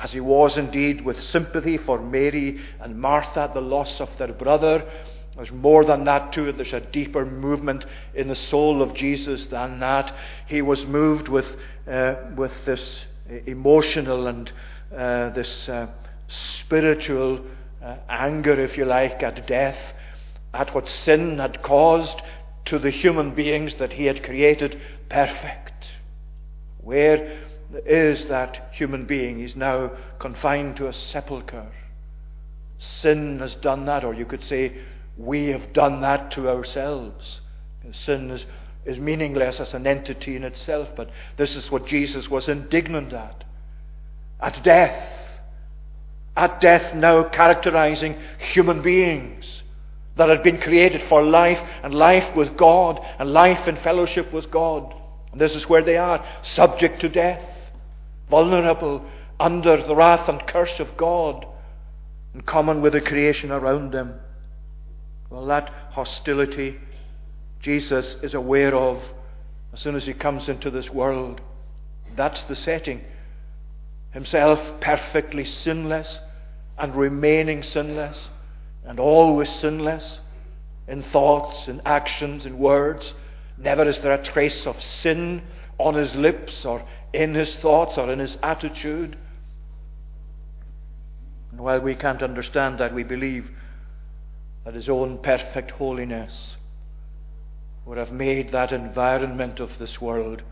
as 0.01 0.11
he 0.11 0.19
was 0.19 0.57
indeed 0.57 1.01
with 1.01 1.21
sympathy 1.21 1.77
for 1.77 1.99
Mary 1.99 2.59
and 2.79 2.99
Martha 2.99 3.41
at 3.41 3.53
the 3.53 3.61
loss 3.61 3.99
of 3.99 4.09
their 4.17 4.31
brother. 4.31 4.87
There's 5.35 5.51
more 5.51 5.85
than 5.85 6.03
that 6.05 6.33
to 6.33 6.49
it. 6.49 6.57
There's 6.57 6.73
a 6.73 6.79
deeper 6.79 7.25
movement 7.25 7.85
in 8.13 8.27
the 8.27 8.35
soul 8.35 8.81
of 8.81 8.93
Jesus 8.93 9.45
than 9.45 9.79
that. 9.79 10.13
He 10.47 10.61
was 10.61 10.85
moved 10.85 11.27
with, 11.27 11.47
uh, 11.87 12.15
with 12.35 12.53
this 12.65 13.05
emotional 13.45 14.27
and 14.27 14.51
uh, 14.95 15.29
this 15.29 15.69
uh, 15.69 15.87
spiritual 16.27 17.45
uh, 17.83 17.97
anger, 18.09 18.59
if 18.59 18.77
you 18.77 18.85
like, 18.85 19.21
at 19.23 19.47
death, 19.47 19.77
at 20.53 20.73
what 20.73 20.89
sin 20.89 21.37
had 21.39 21.61
caused 21.61 22.21
to 22.65 22.79
the 22.79 22.89
human 22.89 23.33
beings 23.33 23.75
that 23.75 23.93
he 23.93 24.05
had 24.05 24.23
created 24.23 24.79
perfect. 25.09 25.87
Where 26.79 27.46
is 27.73 28.27
that 28.27 28.69
human 28.71 29.05
being? 29.05 29.39
He's 29.39 29.55
now 29.55 29.91
confined 30.19 30.77
to 30.77 30.87
a 30.87 30.93
sepulchre. 30.93 31.71
Sin 32.79 33.39
has 33.39 33.55
done 33.55 33.85
that, 33.85 34.03
or 34.03 34.13
you 34.13 34.25
could 34.25 34.43
say, 34.43 34.73
we 35.17 35.47
have 35.47 35.73
done 35.73 36.01
that 36.01 36.31
to 36.31 36.49
ourselves. 36.49 37.41
Sin 37.91 38.29
is, 38.29 38.45
is 38.85 38.99
meaningless 38.99 39.59
as 39.59 39.73
an 39.73 39.87
entity 39.87 40.35
in 40.35 40.43
itself, 40.43 40.89
but 40.95 41.09
this 41.37 41.55
is 41.55 41.71
what 41.71 41.87
Jesus 41.87 42.29
was 42.29 42.47
indignant 42.47 43.13
at. 43.13 43.43
At 44.39 44.63
death. 44.63 45.13
At 46.35 46.61
death, 46.61 46.93
now 46.93 47.23
characterizing 47.23 48.15
human 48.37 48.81
beings 48.81 49.63
that 50.15 50.29
had 50.29 50.43
been 50.43 50.59
created 50.59 51.01
for 51.09 51.23
life 51.23 51.59
and 51.83 51.93
life 51.93 52.35
with 52.35 52.55
God 52.55 53.03
and 53.19 53.31
life 53.31 53.67
in 53.67 53.75
fellowship 53.77 54.31
with 54.31 54.51
God. 54.51 54.93
And 55.31 55.41
this 55.41 55.55
is 55.55 55.67
where 55.67 55.83
they 55.83 55.97
are, 55.97 56.23
subject 56.43 57.01
to 57.01 57.09
death 57.09 57.56
vulnerable 58.29 59.05
under 59.39 59.81
the 59.81 59.95
wrath 59.95 60.27
and 60.27 60.45
curse 60.47 60.79
of 60.79 60.97
God, 60.97 61.45
in 62.33 62.41
common 62.41 62.81
with 62.81 62.93
the 62.93 63.01
creation 63.01 63.51
around 63.51 63.91
them. 63.91 64.19
Well, 65.29 65.45
that 65.47 65.69
hostility 65.91 66.77
Jesus 67.59 68.15
is 68.21 68.33
aware 68.33 68.75
of 68.75 69.01
as 69.73 69.81
soon 69.81 69.95
as 69.95 70.05
he 70.05 70.13
comes 70.13 70.47
into 70.47 70.69
this 70.69 70.89
world. 70.89 71.41
That's 72.15 72.43
the 72.45 72.55
setting. 72.55 73.01
Himself 74.11 74.79
perfectly 74.79 75.45
sinless 75.45 76.19
and 76.77 76.95
remaining 76.95 77.63
sinless 77.63 78.29
and 78.85 78.99
always 78.99 79.49
sinless 79.49 80.19
in 80.87 81.01
thoughts, 81.01 81.67
in 81.67 81.81
actions, 81.85 82.45
in 82.45 82.57
words. 82.57 83.13
Never 83.57 83.87
is 83.87 83.99
there 83.99 84.13
a 84.13 84.23
trace 84.23 84.65
of 84.65 84.81
sin 84.81 85.41
on 85.77 85.95
his 85.95 86.15
lips 86.15 86.65
or 86.65 86.83
in 87.17 87.33
his 87.33 87.55
thoughts 87.57 87.97
or 87.97 88.11
in 88.11 88.19
his 88.19 88.37
attitude. 88.43 89.17
And 91.51 91.59
while 91.59 91.79
we 91.79 91.95
can't 91.95 92.21
understand 92.21 92.79
that, 92.79 92.93
we 92.93 93.03
believe 93.03 93.49
that 94.63 94.75
his 94.75 94.87
own 94.87 95.17
perfect 95.17 95.71
holiness 95.71 96.55
would 97.85 97.97
have 97.97 98.11
made 98.11 98.51
that 98.51 98.71
environment 98.71 99.59
of 99.59 99.79
this 99.79 99.99
world 99.99 100.43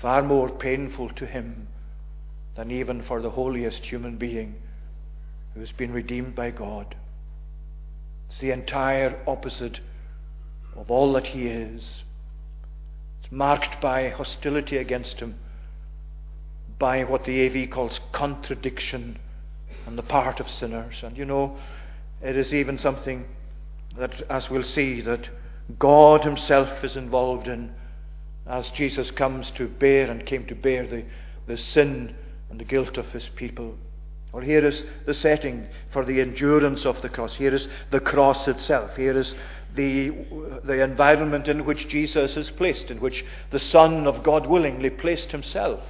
far 0.00 0.22
more 0.22 0.48
painful 0.48 1.10
to 1.10 1.26
him 1.26 1.68
than 2.54 2.70
even 2.70 3.02
for 3.02 3.20
the 3.20 3.30
holiest 3.30 3.82
human 3.82 4.16
being 4.16 4.54
who 5.52 5.60
has 5.60 5.72
been 5.72 5.92
redeemed 5.92 6.34
by 6.34 6.50
God. 6.50 6.94
It's 8.30 8.38
the 8.38 8.50
entire 8.50 9.20
opposite 9.26 9.80
of 10.74 10.90
all 10.90 11.12
that 11.14 11.26
he 11.26 11.48
is. 11.48 12.02
It's 13.20 13.30
marked 13.32 13.80
by 13.82 14.08
hostility 14.08 14.78
against 14.78 15.20
him, 15.20 15.34
by 16.78 17.04
what 17.04 17.24
the 17.24 17.46
AV 17.46 17.70
calls 17.70 18.00
contradiction 18.12 19.18
on 19.86 19.96
the 19.96 20.02
part 20.02 20.40
of 20.40 20.50
sinners. 20.50 21.02
And 21.02 21.16
you 21.16 21.24
know, 21.24 21.56
it 22.22 22.36
is 22.36 22.52
even 22.52 22.78
something 22.78 23.26
that, 23.96 24.22
as 24.28 24.50
we'll 24.50 24.64
see, 24.64 25.00
that 25.02 25.28
God 25.78 26.24
Himself 26.24 26.84
is 26.84 26.96
involved 26.96 27.48
in 27.48 27.74
as 28.46 28.70
Jesus 28.70 29.10
comes 29.10 29.50
to 29.52 29.66
bear 29.66 30.10
and 30.10 30.26
came 30.26 30.46
to 30.46 30.54
bear 30.54 30.86
the, 30.86 31.04
the 31.46 31.56
sin 31.56 32.14
and 32.50 32.60
the 32.60 32.64
guilt 32.64 32.98
of 32.98 33.06
His 33.06 33.28
people. 33.34 33.76
Or 34.32 34.42
here 34.42 34.64
is 34.64 34.82
the 35.06 35.14
setting 35.14 35.66
for 35.90 36.04
the 36.04 36.20
endurance 36.20 36.84
of 36.84 37.00
the 37.00 37.08
cross. 37.08 37.34
Here 37.34 37.54
is 37.54 37.68
the 37.90 38.00
cross 38.00 38.46
itself. 38.46 38.94
Here 38.96 39.16
is 39.16 39.34
the, 39.74 40.10
the 40.64 40.82
environment 40.82 41.48
in 41.48 41.64
which 41.64 41.88
Jesus 41.88 42.36
is 42.36 42.50
placed, 42.50 42.90
in 42.90 43.00
which 43.00 43.24
the 43.50 43.58
Son 43.58 44.06
of 44.06 44.22
God 44.22 44.46
willingly 44.46 44.90
placed 44.90 45.32
himself 45.32 45.82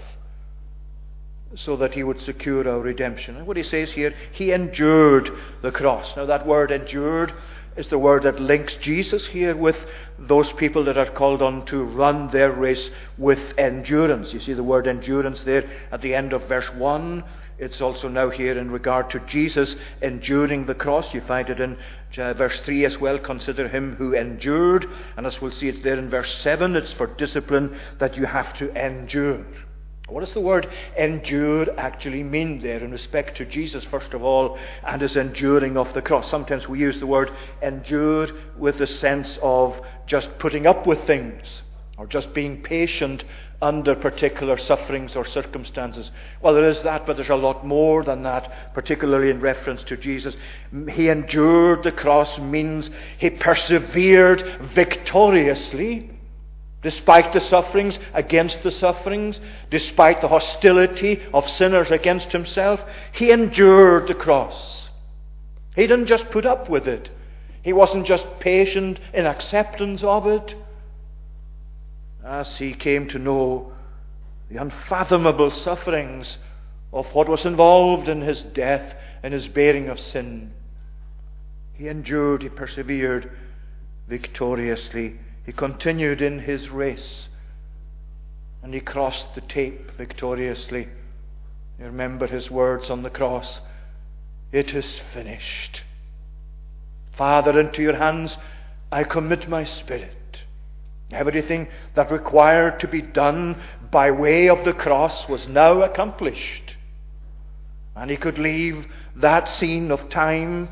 so 1.54 1.76
that 1.76 1.94
he 1.94 2.02
would 2.02 2.20
secure 2.20 2.68
our 2.68 2.80
redemption. 2.80 3.36
And 3.36 3.46
what 3.46 3.56
he 3.56 3.62
says 3.62 3.92
here, 3.92 4.12
he 4.32 4.52
endured 4.52 5.30
the 5.62 5.70
cross. 5.70 6.16
Now, 6.16 6.26
that 6.26 6.46
word 6.46 6.70
endured 6.70 7.32
is 7.76 7.88
the 7.88 7.98
word 7.98 8.22
that 8.22 8.40
links 8.40 8.74
Jesus 8.80 9.26
here 9.26 9.54
with 9.54 9.76
those 10.18 10.50
people 10.54 10.84
that 10.84 10.96
are 10.96 11.10
called 11.10 11.42
on 11.42 11.66
to 11.66 11.84
run 11.84 12.30
their 12.30 12.50
race 12.50 12.90
with 13.18 13.38
endurance. 13.58 14.32
You 14.32 14.40
see 14.40 14.54
the 14.54 14.62
word 14.62 14.86
endurance 14.86 15.42
there 15.42 15.70
at 15.92 16.00
the 16.00 16.14
end 16.14 16.32
of 16.32 16.48
verse 16.48 16.72
1. 16.72 17.22
It's 17.58 17.80
also 17.80 18.08
now 18.08 18.28
here 18.28 18.58
in 18.58 18.70
regard 18.70 19.10
to 19.10 19.20
Jesus 19.20 19.74
enduring 20.02 20.66
the 20.66 20.74
cross. 20.74 21.14
You 21.14 21.20
find 21.22 21.48
it 21.48 21.60
in 21.60 21.78
uh, 22.18 22.34
verse 22.34 22.60
3 22.62 22.84
as 22.84 22.98
well. 22.98 23.18
Consider 23.18 23.68
him 23.68 23.96
who 23.96 24.14
endured. 24.14 24.86
And 25.16 25.26
as 25.26 25.40
we'll 25.40 25.52
see, 25.52 25.68
it's 25.68 25.82
there 25.82 25.98
in 25.98 26.10
verse 26.10 26.42
7. 26.42 26.76
It's 26.76 26.92
for 26.92 27.06
discipline 27.06 27.78
that 27.98 28.16
you 28.16 28.26
have 28.26 28.56
to 28.58 28.74
endure. 28.74 29.44
What 30.08 30.20
does 30.20 30.34
the 30.34 30.40
word 30.40 30.68
endure 30.96 31.66
actually 31.78 32.22
mean 32.22 32.60
there 32.60 32.78
in 32.78 32.92
respect 32.92 33.36
to 33.38 33.44
Jesus, 33.44 33.84
first 33.86 34.14
of 34.14 34.22
all, 34.22 34.56
and 34.86 35.02
his 35.02 35.16
enduring 35.16 35.76
of 35.76 35.92
the 35.94 36.02
cross? 36.02 36.30
Sometimes 36.30 36.68
we 36.68 36.78
use 36.78 37.00
the 37.00 37.08
word 37.08 37.32
endure 37.60 38.28
with 38.56 38.78
the 38.78 38.86
sense 38.86 39.36
of 39.42 39.76
just 40.06 40.38
putting 40.38 40.64
up 40.64 40.86
with 40.86 41.04
things 41.08 41.62
or 41.98 42.06
just 42.06 42.32
being 42.34 42.62
patient 42.62 43.24
under 43.60 43.96
particular 43.96 44.56
sufferings 44.56 45.16
or 45.16 45.24
circumstances. 45.24 46.12
Well, 46.40 46.54
there 46.54 46.70
is 46.70 46.82
that, 46.84 47.04
but 47.04 47.16
there's 47.16 47.30
a 47.30 47.34
lot 47.34 47.66
more 47.66 48.04
than 48.04 48.22
that, 48.22 48.74
particularly 48.74 49.30
in 49.30 49.40
reference 49.40 49.82
to 49.84 49.96
Jesus. 49.96 50.36
He 50.88 51.08
endured 51.08 51.82
the 51.82 51.90
cross 51.90 52.38
means 52.38 52.90
he 53.18 53.30
persevered 53.30 54.70
victoriously 54.72 56.15
despite 56.82 57.32
the 57.32 57.40
sufferings, 57.40 57.98
against 58.14 58.62
the 58.62 58.70
sufferings, 58.70 59.40
despite 59.70 60.20
the 60.20 60.28
hostility 60.28 61.20
of 61.32 61.48
sinners 61.48 61.90
against 61.90 62.32
himself. 62.32 62.80
He 63.12 63.30
endured 63.30 64.08
the 64.08 64.14
cross. 64.14 64.88
He 65.74 65.82
didn't 65.86 66.06
just 66.06 66.30
put 66.30 66.46
up 66.46 66.68
with 66.68 66.86
it. 66.86 67.10
He 67.62 67.72
wasn't 67.72 68.06
just 68.06 68.26
patient 68.38 69.00
in 69.12 69.26
acceptance 69.26 70.02
of 70.02 70.26
it. 70.26 70.54
As 72.24 72.58
he 72.58 72.74
came 72.74 73.08
to 73.08 73.18
know 73.18 73.72
the 74.48 74.60
unfathomable 74.60 75.50
sufferings 75.50 76.38
of 76.92 77.06
what 77.14 77.28
was 77.28 77.44
involved 77.44 78.08
in 78.08 78.20
his 78.20 78.42
death 78.42 78.94
and 79.22 79.34
his 79.34 79.48
bearing 79.48 79.88
of 79.88 79.98
sin, 79.98 80.52
he 81.74 81.88
endured, 81.88 82.42
he 82.42 82.48
persevered 82.48 83.30
victoriously. 84.08 85.18
He 85.46 85.52
continued 85.52 86.20
in 86.20 86.40
his 86.40 86.68
race 86.70 87.28
and 88.62 88.74
he 88.74 88.80
crossed 88.80 89.36
the 89.36 89.40
tape 89.40 89.92
victoriously. 89.92 90.88
You 91.78 91.84
remember 91.84 92.26
his 92.26 92.50
words 92.50 92.90
on 92.90 93.04
the 93.04 93.10
cross 93.10 93.60
It 94.50 94.74
is 94.74 95.00
finished. 95.14 95.82
Father, 97.12 97.58
into 97.60 97.80
your 97.80 97.94
hands 97.94 98.36
I 98.90 99.04
commit 99.04 99.48
my 99.48 99.62
spirit. 99.62 100.12
Everything 101.12 101.68
that 101.94 102.10
required 102.10 102.80
to 102.80 102.88
be 102.88 103.00
done 103.00 103.62
by 103.92 104.10
way 104.10 104.48
of 104.48 104.64
the 104.64 104.72
cross 104.72 105.28
was 105.28 105.46
now 105.46 105.82
accomplished. 105.82 106.74
And 107.94 108.10
he 108.10 108.16
could 108.16 108.38
leave 108.38 108.86
that 109.14 109.48
scene 109.48 109.92
of 109.92 110.10
time 110.10 110.68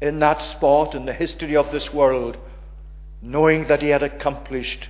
in 0.00 0.18
that 0.20 0.40
spot 0.40 0.94
in 0.94 1.04
the 1.04 1.12
history 1.12 1.56
of 1.56 1.70
this 1.70 1.92
world, 1.92 2.38
knowing 3.24 3.66
that 3.68 3.80
he 3.80 3.88
had 3.88 4.02
accomplished 4.02 4.88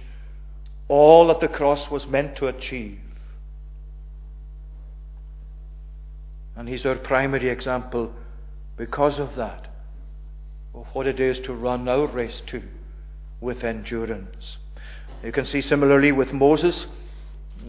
all 0.89 1.29
that 1.29 1.41
the 1.41 1.49
cross 1.49 1.91
was 1.91 2.07
meant 2.07 2.37
to 2.37 2.49
achieve. 2.49 2.99
And 6.57 6.69
he's 6.69 6.85
our 6.85 6.97
primary 6.97 7.49
example 7.49 8.13
because 8.77 9.19
of 9.19 9.37
that, 9.37 9.69
of 10.75 10.87
what 10.93 11.07
it 11.07 11.21
is 11.21 11.39
to 11.41 11.55
run 11.55 11.89
our 11.89 12.07
race 12.07 12.43
too 12.47 12.63
with 13.41 13.63
endurance. 13.63 14.57
You 15.23 15.33
can 15.33 15.47
see 15.47 15.61
similarly 15.61 16.13
with 16.13 16.33
Moses, 16.33 16.87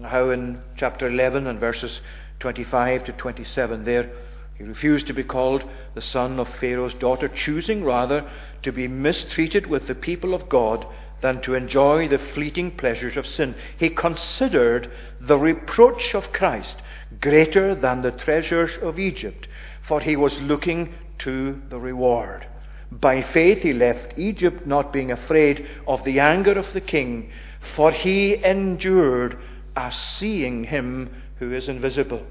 how 0.04 0.32
in 0.32 0.62
chapter 0.78 1.08
11 1.08 1.48
and 1.48 1.60
verses 1.60 2.02
25 2.40 3.06
to 3.06 3.12
27 3.14 3.86
there, 3.86 4.12
he 4.58 4.64
refused 4.64 5.08
to 5.08 5.14
be 5.14 5.24
called 5.24 5.64
the 5.94 6.02
son 6.02 6.40
of 6.40 6.48
Pharaoh's 6.60 6.94
daughter, 6.94 7.28
choosing 7.28 7.84
rather 7.84 8.30
to 8.64 8.72
be 8.72 8.88
mistreated 8.88 9.68
with 9.68 9.88
the 9.88 9.96
people 9.96 10.34
of 10.34 10.48
God 10.48 10.86
than 11.22 11.42
to 11.42 11.56
enjoy 11.56 12.08
the 12.08 12.20
fleeting 12.20 12.72
pleasures 12.72 13.18
of 13.18 13.28
sin. 13.28 13.56
He 13.78 13.90
considered 13.90 14.92
the 15.20 15.38
reproach 15.38 16.16
of 16.16 16.32
Christ 16.32 16.78
greater 17.20 17.76
than 17.76 18.02
the 18.02 18.12
treasures 18.12 18.78
of 18.82 19.00
Egypt, 19.00 19.48
for 19.88 20.00
he 20.00 20.16
was 20.16 20.40
looking 20.40 20.94
to 21.20 21.62
the 21.70 21.80
reward. 21.80 22.46
By 22.92 23.24
faith 23.24 23.60
he 23.60 23.74
left 23.74 24.18
Egypt, 24.18 24.66
not 24.66 24.94
being 24.94 25.12
afraid 25.12 25.68
of 25.88 26.04
the 26.04 26.20
anger 26.20 26.54
of 26.54 26.72
the 26.74 26.82
king, 26.82 27.32
for 27.76 27.92
he 27.92 28.44
endured 28.44 29.38
as 29.76 29.96
seeing 29.96 30.66
him 30.66 31.10
who 31.40 31.54
is 31.54 31.68
invisible. 31.68 32.26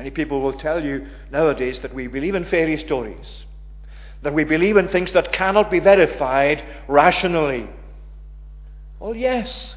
Many 0.00 0.10
people 0.10 0.40
will 0.40 0.54
tell 0.54 0.82
you 0.82 1.06
nowadays 1.30 1.80
that 1.82 1.94
we 1.94 2.06
believe 2.06 2.34
in 2.34 2.46
fairy 2.46 2.78
stories 2.78 3.44
that 4.22 4.32
we 4.32 4.44
believe 4.44 4.78
in 4.78 4.88
things 4.88 5.12
that 5.12 5.30
cannot 5.30 5.70
be 5.70 5.78
verified 5.78 6.64
rationally. 6.88 7.68
Well, 8.98 9.14
yes, 9.14 9.76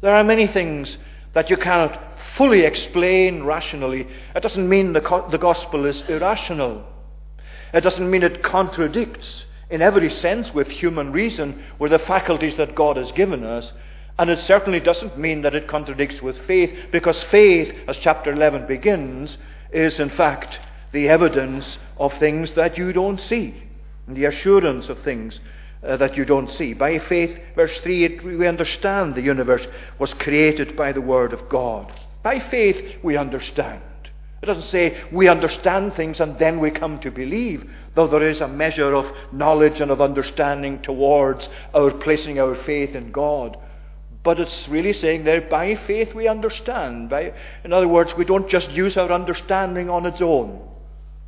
there 0.00 0.16
are 0.16 0.24
many 0.24 0.48
things 0.48 0.98
that 1.32 1.48
you 1.48 1.56
cannot 1.56 2.00
fully 2.36 2.62
explain 2.62 3.44
rationally. 3.44 4.08
It 4.34 4.40
doesn't 4.40 4.68
mean 4.68 4.94
the, 4.94 5.00
co- 5.00 5.30
the 5.30 5.38
gospel 5.38 5.86
is 5.86 6.02
irrational. 6.08 6.84
It 7.72 7.82
doesn't 7.82 8.10
mean 8.10 8.24
it 8.24 8.42
contradicts 8.42 9.44
in 9.70 9.80
every 9.80 10.10
sense 10.10 10.52
with 10.52 10.68
human 10.68 11.12
reason, 11.12 11.62
with 11.78 11.92
the 11.92 12.00
faculties 12.00 12.56
that 12.56 12.74
God 12.74 12.96
has 12.96 13.12
given 13.12 13.44
us. 13.44 13.72
And 14.18 14.28
it 14.28 14.40
certainly 14.40 14.80
doesn't 14.80 15.18
mean 15.18 15.42
that 15.42 15.54
it 15.54 15.68
contradicts 15.68 16.20
with 16.20 16.38
faith, 16.46 16.72
because 16.92 17.22
faith, 17.24 17.74
as 17.88 17.96
chapter 17.96 18.30
11 18.30 18.66
begins, 18.66 19.38
is 19.72 19.98
in 19.98 20.10
fact 20.10 20.58
the 20.92 21.08
evidence 21.08 21.78
of 21.96 22.12
things 22.14 22.52
that 22.52 22.76
you 22.76 22.92
don't 22.92 23.20
see 23.20 23.54
and 24.06 24.16
the 24.16 24.26
assurance 24.26 24.88
of 24.88 24.98
things 25.02 25.40
uh, 25.86 25.96
that 25.96 26.16
you 26.16 26.24
don't 26.24 26.50
see. 26.50 26.74
By 26.74 26.98
faith, 26.98 27.38
verse 27.56 27.76
3, 27.82 28.04
it, 28.04 28.24
we 28.24 28.46
understand 28.46 29.14
the 29.14 29.22
universe 29.22 29.66
was 29.98 30.14
created 30.14 30.76
by 30.76 30.92
the 30.92 31.00
Word 31.00 31.32
of 31.32 31.48
God. 31.48 31.92
By 32.22 32.38
faith, 32.38 32.98
we 33.02 33.16
understand. 33.16 33.82
It 34.42 34.46
doesn't 34.46 34.70
say 34.70 35.00
we 35.12 35.28
understand 35.28 35.94
things 35.94 36.18
and 36.18 36.36
then 36.38 36.58
we 36.58 36.72
come 36.72 36.98
to 37.00 37.10
believe, 37.10 37.70
though 37.94 38.08
there 38.08 38.28
is 38.28 38.40
a 38.40 38.48
measure 38.48 38.94
of 38.94 39.06
knowledge 39.32 39.80
and 39.80 39.90
of 39.90 40.00
understanding 40.00 40.82
towards 40.82 41.48
our 41.74 41.92
placing 41.92 42.40
our 42.40 42.56
faith 42.64 42.94
in 42.96 43.12
God. 43.12 43.56
But 44.22 44.38
it's 44.38 44.68
really 44.68 44.92
saying 44.92 45.24
there, 45.24 45.40
by 45.40 45.74
faith 45.74 46.14
we 46.14 46.28
understand. 46.28 47.10
By, 47.10 47.32
in 47.64 47.72
other 47.72 47.88
words, 47.88 48.14
we 48.16 48.24
don't 48.24 48.48
just 48.48 48.70
use 48.70 48.96
our 48.96 49.10
understanding 49.10 49.90
on 49.90 50.06
its 50.06 50.20
own. 50.20 50.68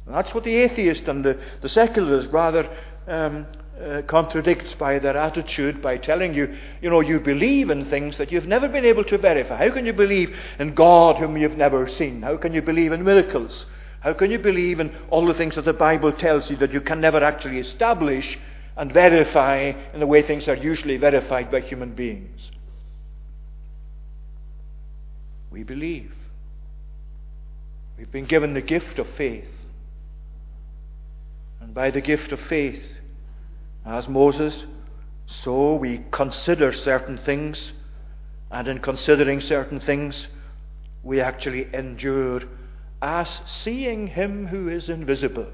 And 0.06 0.14
that's 0.14 0.32
what 0.34 0.44
the 0.44 0.54
atheist 0.54 1.08
and 1.08 1.24
the, 1.24 1.40
the 1.60 1.68
secularist 1.68 2.30
rather 2.30 2.70
um, 3.08 3.46
uh, 3.82 4.02
contradicts 4.02 4.74
by 4.74 4.98
their 5.00 5.16
attitude 5.16 5.82
by 5.82 5.96
telling 5.96 6.34
you, 6.34 6.56
you 6.80 6.90
know, 6.90 7.00
you 7.00 7.18
believe 7.18 7.70
in 7.70 7.84
things 7.86 8.16
that 8.18 8.30
you've 8.30 8.46
never 8.46 8.68
been 8.68 8.84
able 8.84 9.04
to 9.04 9.18
verify. 9.18 9.56
How 9.56 9.72
can 9.72 9.86
you 9.86 9.92
believe 9.92 10.36
in 10.60 10.74
God 10.74 11.16
whom 11.16 11.36
you've 11.36 11.56
never 11.56 11.88
seen? 11.88 12.22
How 12.22 12.36
can 12.36 12.54
you 12.54 12.62
believe 12.62 12.92
in 12.92 13.02
miracles? 13.02 13.66
How 14.00 14.12
can 14.12 14.30
you 14.30 14.38
believe 14.38 14.78
in 14.78 14.94
all 15.10 15.26
the 15.26 15.34
things 15.34 15.56
that 15.56 15.64
the 15.64 15.72
Bible 15.72 16.12
tells 16.12 16.50
you 16.50 16.56
that 16.58 16.72
you 16.72 16.80
can 16.80 17.00
never 17.00 17.24
actually 17.24 17.58
establish 17.58 18.38
and 18.76 18.92
verify 18.92 19.72
in 19.92 20.00
the 20.00 20.06
way 20.06 20.22
things 20.22 20.46
are 20.46 20.54
usually 20.54 20.98
verified 20.98 21.50
by 21.50 21.60
human 21.60 21.94
beings? 21.94 22.50
We 25.54 25.62
believe. 25.62 26.12
We've 27.96 28.10
been 28.10 28.24
given 28.24 28.54
the 28.54 28.60
gift 28.60 28.98
of 28.98 29.06
faith. 29.16 29.48
And 31.60 31.72
by 31.72 31.92
the 31.92 32.00
gift 32.00 32.32
of 32.32 32.40
faith, 32.40 32.82
as 33.86 34.08
Moses, 34.08 34.64
so 35.28 35.76
we 35.76 36.04
consider 36.10 36.72
certain 36.72 37.18
things, 37.18 37.70
and 38.50 38.66
in 38.66 38.80
considering 38.80 39.40
certain 39.40 39.78
things, 39.78 40.26
we 41.04 41.20
actually 41.20 41.72
endure 41.72 42.42
as 43.00 43.40
seeing 43.46 44.08
him 44.08 44.48
who 44.48 44.68
is 44.68 44.88
invisible. 44.88 45.46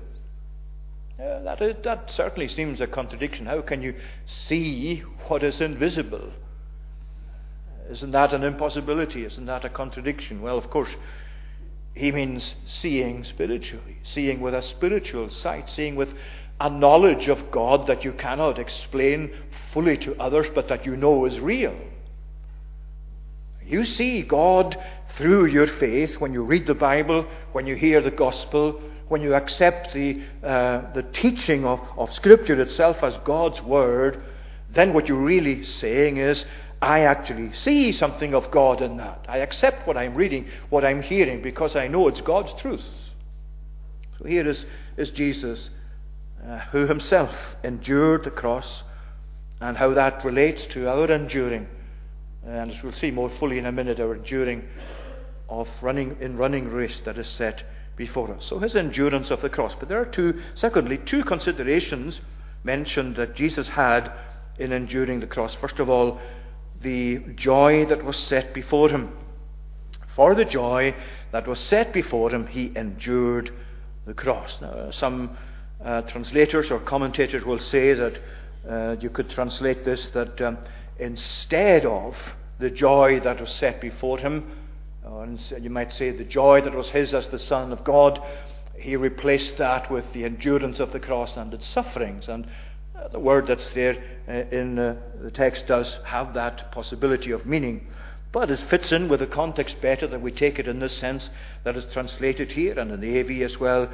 Uh, 1.23 1.41
that, 1.41 1.61
is, 1.61 1.77
that 1.85 2.11
certainly 2.11 2.49
seems 2.49 2.81
a 2.81 2.87
contradiction. 2.87 3.45
How 3.45 3.61
can 3.61 3.83
you 3.83 3.95
see 4.25 5.01
what 5.29 5.45
is 5.45 5.61
invisible? 5.61 6.33
Isn't 7.91 8.13
that 8.13 8.33
an 8.33 8.45
impossibility? 8.45 9.25
Isn't 9.25 9.47
that 9.47 9.65
a 9.65 9.69
contradiction? 9.69 10.43
Well, 10.43 10.57
of 10.57 10.71
course, 10.71 10.91
he 11.95 12.13
means 12.13 12.55
seeing 12.67 13.25
spiritually, 13.25 13.99
seeing 14.05 14.41
with 14.41 14.55
a 14.55 14.63
spiritual 14.63 15.31
sight, 15.31 15.69
seeing 15.69 15.97
with 15.97 16.15
a 16.61 16.71
knowledge 16.71 17.29
of 17.29 17.51
God 17.51 17.87
that 17.89 18.05
you 18.05 18.13
cannot 18.13 18.59
explain 18.59 19.35
fully 19.73 19.97
to 19.99 20.15
others, 20.21 20.47
but 20.55 20.69
that 20.69 20.87
you 20.87 20.97
know 20.97 21.25
is 21.25 21.41
real. 21.41 21.75
You 23.67 23.85
see 23.85 24.23
God 24.23 24.77
through 25.17 25.47
your 25.47 25.67
faith 25.67 26.21
when 26.21 26.33
you 26.33 26.43
read 26.43 26.67
the 26.67 26.75
Bible, 26.75 27.27
when 27.53 27.67
you 27.67 27.77
hear 27.77 28.01
the 28.01 28.11
gospel, 28.11 28.81
when 29.09 29.23
you 29.23 29.35
accept 29.35 29.93
the, 29.93 30.23
uh, 30.45 30.93
the 30.93 31.03
teaching 31.13 31.65
of, 31.65 31.81
of 31.97 32.13
Scripture 32.13 32.61
itself 32.61 32.99
as 33.03 33.17
God's 33.25 33.61
Word, 33.63 34.23
then 34.71 34.93
what 34.93 35.09
you're 35.09 35.19
really 35.19 35.65
saying 35.65 36.19
is, 36.19 36.45
I 36.83 37.01
actually 37.01 37.53
see 37.53 37.93
something 37.93 38.35
of 38.35 38.51
God 38.51 38.81
in 38.81 38.97
that. 38.97 39.27
I 39.29 39.39
accept 39.39 39.87
what 39.87 39.97
I'm 39.97 40.15
reading, 40.15 40.49
what 40.71 40.85
I'm 40.85 41.03
hearing, 41.03 41.43
because 41.43 41.77
I 41.77 41.89
know 41.89 42.09
it's 42.09 42.23
God's 42.23 42.55
truth. 42.61 42.85
So 44.19 44.25
here 44.25 44.49
is, 44.49 44.65
is 44.97 45.11
Jesus, 45.11 45.69
uh, 46.47 46.59
who 46.73 46.87
himself 46.87 47.35
endured 47.63 48.25
the 48.25 48.31
cross, 48.31 48.83
and 49.61 49.77
how 49.77 49.93
that 49.93 50.25
relates 50.25 50.65
to 50.67 50.89
our 50.89 51.11
enduring. 51.11 51.67
And 52.47 52.71
as 52.71 52.83
we'll 52.83 52.93
see 52.93 53.11
more 53.11 53.29
fully 53.29 53.59
in 53.59 53.67
a 53.67 53.73
minute, 53.73 54.01
our 54.01 54.15
enduring 54.15 54.67
of 55.51 55.69
running 55.83 56.17
in 56.21 56.39
running 56.39 56.69
race 56.69 57.01
that 57.05 57.19
is 57.19 57.29
set 57.29 57.63
before 57.97 58.33
us. 58.33 58.47
So 58.47 58.59
his 58.59 58.75
endurance 58.75 59.31
of 59.31 59.43
the 59.43 59.51
cross. 59.51 59.75
But 59.79 59.89
there 59.91 60.01
are 60.01 60.07
two, 60.07 60.41
secondly, 60.55 60.99
two 61.05 61.25
considerations 61.25 62.21
mentioned 62.65 63.17
that 63.17 63.35
Jesus 63.35 63.69
had 63.69 64.11
in 64.59 64.73
enduring 64.73 65.21
the 65.21 65.27
cross. 65.27 65.55
First 65.61 65.79
of 65.79 65.91
all, 65.91 66.19
the 66.83 67.19
joy 67.35 67.87
that 67.87 68.05
was 68.05 68.17
set 68.17 68.55
before 68.55 68.89
him. 68.89 69.13
For 70.17 70.35
the 70.35 70.45
joy 70.45 70.95
that 71.33 71.47
was 71.47 71.61
set 71.61 71.93
before 71.93 72.31
him, 72.31 72.47
he 72.47 72.73
endured 72.75 73.53
the 74.07 74.15
cross. 74.15 74.59
Now, 74.61 74.91
some 74.91 75.37
uh, 75.85 76.03
translators 76.03 76.71
or 76.71 76.81
commentators 76.81 77.45
will 77.45 77.59
say 77.59 77.95
that 77.95 78.19
uh, 78.69 78.97
you 79.01 79.11
could 79.11 79.31
translate 79.31 79.85
this 79.85 80.11
that 80.11 80.41
um, 80.41 80.59
instead 80.99 81.87
of 81.87 82.15
the 82.59 82.71
joy 82.71 83.21
that 83.21 83.41
was 83.41 83.51
set 83.51 83.81
before 83.81 84.19
him, 84.19 84.51
or 85.05 85.27
you 85.59 85.71
might 85.71 85.93
say 85.93 86.11
the 86.11 86.25
joy 86.25 86.61
that 86.61 86.75
was 86.75 86.89
his 86.91 87.15
as 87.15 87.29
the 87.29 87.39
Son 87.39 87.73
of 87.73 87.85
God, 87.85 88.21
he 88.79 88.97
replaced 88.97 89.59
that 89.59 89.91
with 89.91 90.11
the 90.13 90.25
endurance 90.25 90.81
of 90.81 90.93
the 90.93 91.01
cross 91.01 91.37
and 91.37 91.53
its 91.55 91.67
sufferings. 91.67 92.29
And 92.29 92.45
uh, 92.45 92.49
the 93.13 93.19
word 93.19 93.47
that's 93.47 93.69
there 93.75 93.97
uh, 94.29 94.33
in 94.55 94.79
uh, 94.79 94.97
the 95.23 95.31
text 95.31 95.67
does 95.67 95.99
have 96.05 96.35
that 96.35 96.73
possibility 96.73 97.31
of 97.31 97.47
meaning. 97.47 97.87
But 98.33 98.51
it 98.51 98.61
fits 98.71 98.93
in 98.93 99.09
with 99.09 99.21
the 99.21 99.27
context 99.27 99.81
better 99.81 100.07
that 100.07 100.23
we 100.23 100.31
take 100.31 100.59
it 100.59 100.69
in 100.69 100.79
this 100.79 100.97
sense 100.97 101.29
that 101.65 101.77
is 101.77 101.93
translated 101.93 102.53
here 102.53 102.79
and 102.79 102.93
in 102.93 103.01
the 103.01 103.19
AV 103.19 103.43
as 103.43 103.59
well. 103.59 103.89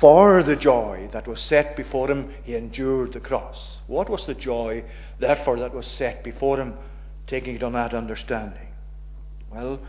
For 0.00 0.42
the 0.42 0.56
joy 0.56 1.08
that 1.12 1.26
was 1.26 1.40
set 1.40 1.76
before 1.76 2.10
him, 2.10 2.34
he 2.44 2.54
endured 2.54 3.14
the 3.14 3.20
cross. 3.20 3.78
What 3.86 4.10
was 4.10 4.26
the 4.26 4.34
joy, 4.34 4.84
therefore, 5.18 5.58
that 5.60 5.74
was 5.74 5.86
set 5.86 6.22
before 6.22 6.58
him, 6.58 6.74
taking 7.26 7.54
it 7.54 7.62
on 7.62 7.72
that 7.72 7.94
understanding? 7.94 8.68
Well, 9.50 9.80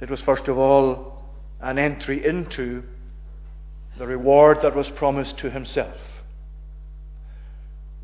it 0.00 0.10
was 0.10 0.20
first 0.22 0.48
of 0.48 0.56
all 0.56 1.22
an 1.60 1.78
entry 1.78 2.24
into 2.24 2.82
the 3.98 4.06
reward 4.06 4.58
that 4.62 4.74
was 4.74 4.88
promised 4.90 5.38
to 5.38 5.50
himself. 5.50 5.96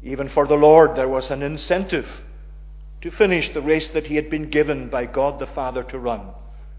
Even 0.02 0.28
for 0.28 0.46
the 0.46 0.54
Lord, 0.54 0.96
there 0.96 1.08
was 1.08 1.30
an 1.30 1.42
incentive 1.42 2.08
to 3.02 3.10
finish 3.10 3.52
the 3.52 3.60
race 3.60 3.88
that 3.88 4.06
he 4.06 4.16
had 4.16 4.30
been 4.30 4.50
given 4.50 4.88
by 4.88 5.06
God 5.06 5.38
the 5.38 5.46
Father 5.46 5.82
to 5.84 5.98
run. 5.98 6.28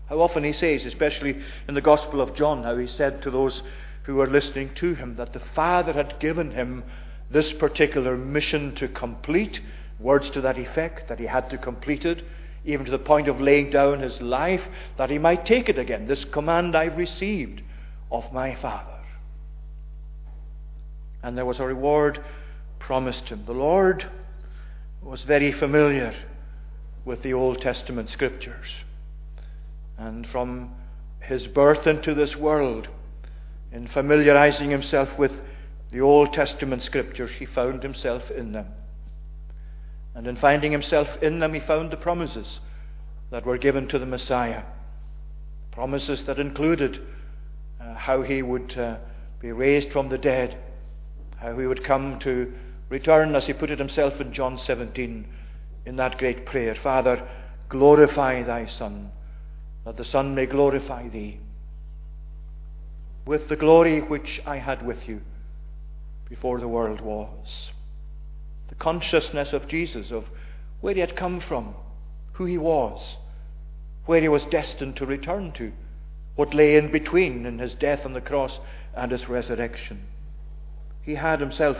How 0.08 0.20
often 0.22 0.44
he 0.44 0.54
says, 0.54 0.86
especially 0.86 1.42
in 1.68 1.74
the 1.74 1.82
Gospel 1.82 2.22
of 2.22 2.36
John, 2.36 2.64
how 2.64 2.78
he 2.78 2.88
said 2.88 3.22
to 3.22 3.32
those 3.32 3.62
who 4.04 4.16
were 4.16 4.28
listening 4.28 4.74
to 4.76 4.96
him 4.96 5.16
that 5.16 5.34
the 5.34 5.40
Father 5.40 5.94
had 5.94 6.20
given 6.20 6.52
him 6.52 6.84
this 7.30 7.54
particular 7.54 8.18
mission 8.18 8.76
to 8.76 8.88
complete, 8.88 9.62
words 10.00 10.30
to 10.32 10.42
that 10.42 10.58
effect, 10.58 11.08
that 11.08 11.20
he 11.20 11.26
had 11.26 11.50
to 11.52 11.58
complete 11.58 12.06
it, 12.06 12.24
even 12.66 12.86
to 12.86 12.92
the 12.92 13.00
point 13.00 13.28
of 13.28 13.40
laying 13.40 13.70
down 13.70 14.00
his 14.00 14.22
life, 14.22 14.62
that 14.98 15.10
he 15.10 15.18
might 15.18 15.46
take 15.46 15.70
it 15.70 15.80
again. 15.80 16.08
This 16.08 16.26
command 16.26 16.76
I've 16.76 16.98
received 16.98 17.62
of 18.12 18.32
my 18.34 18.56
Father. 18.56 18.88
And 21.24 21.38
there 21.38 21.46
was 21.46 21.60
a 21.60 21.66
reward 21.66 22.24
promised 22.82 23.30
him. 23.30 23.44
The 23.46 23.54
Lord 23.54 24.10
was 25.02 25.22
very 25.22 25.52
familiar 25.52 26.13
with 27.06 27.24
the 27.24 27.34
Old 27.34 27.62
Testament 27.62 28.10
scriptures. 28.10 28.67
And 29.98 30.28
from 30.28 30.72
his 31.22 31.48
birth 31.48 31.88
into 31.88 32.13
this 32.13 32.36
world, 32.36 32.88
in 33.72 33.88
familiarizing 33.88 34.70
himself 34.70 35.17
with 35.17 35.32
the 35.91 36.02
Old 36.02 36.34
Testament 36.34 36.84
scriptures, 36.84 37.32
he 37.38 37.46
found 37.46 37.84
himself 37.84 38.30
in 38.32 38.52
them. 38.52 38.67
And 40.13 40.28
in 40.28 40.36
finding 40.36 40.72
himself 40.72 41.08
in 41.22 41.39
them, 41.39 41.54
he 41.54 41.60
found 41.60 41.91
the 41.91 41.98
promises 41.98 42.60
that 43.30 43.46
were 43.46 43.58
given 43.58 43.88
to 43.88 44.00
the 44.00 44.06
Messiah. 44.06 44.63
Promises 45.72 46.26
that 46.26 46.39
included 46.39 47.02
uh, 47.80 47.94
how 47.94 48.22
he 48.24 48.41
would 48.41 48.78
uh, 48.78 48.98
be 49.39 49.52
raised 49.52 49.91
from 49.91 50.10
the 50.10 50.17
dead, 50.17 50.58
how 51.38 51.58
he 51.58 51.65
would 51.65 51.84
come 51.84 52.20
to 52.20 52.54
return, 52.92 53.36
as 53.36 53.48
he 53.48 53.54
put 53.54 53.72
it 53.72 53.80
himself 53.80 54.20
in 54.20 54.34
John 54.34 54.60
17, 54.60 55.26
in 55.86 55.96
that 55.96 56.18
great 56.20 56.46
prayer 56.46 56.76
Father, 56.76 57.28
glorify 57.70 58.44
thy 58.44 58.68
Son, 58.68 59.10
that 59.86 59.98
the 59.98 60.06
Son 60.06 60.36
may 60.36 60.46
glorify 60.46 61.08
thee 61.08 61.40
with 63.26 63.48
the 63.48 63.56
glory 63.56 64.02
which 64.02 64.42
I 64.46 64.58
had 64.58 64.86
with 64.86 65.08
you 65.08 65.22
before 66.28 66.60
the 66.60 66.68
world 66.68 67.02
was. 67.02 67.72
The 68.68 68.76
consciousness 68.76 69.54
of 69.54 69.68
Jesus, 69.68 70.12
of 70.12 70.26
where 70.82 70.94
he 70.94 71.00
had 71.00 71.16
come 71.16 71.40
from, 71.40 71.76
who 72.34 72.46
he 72.46 72.58
was, 72.58 73.18
where 74.06 74.22
he 74.22 74.28
was 74.28 74.44
destined 74.46 74.98
to 74.98 75.06
return 75.06 75.54
to, 75.54 75.72
what 76.36 76.54
lay 76.54 76.76
in 76.76 76.92
between 76.92 77.46
in 77.46 77.60
his 77.60 77.74
death 77.74 78.06
on 78.06 78.14
the 78.14 78.22
cross 78.22 78.60
and 78.96 79.12
his 79.12 79.30
resurrection. 79.30 80.02
He 81.04 81.16
had 81.16 81.40
himself 81.40 81.78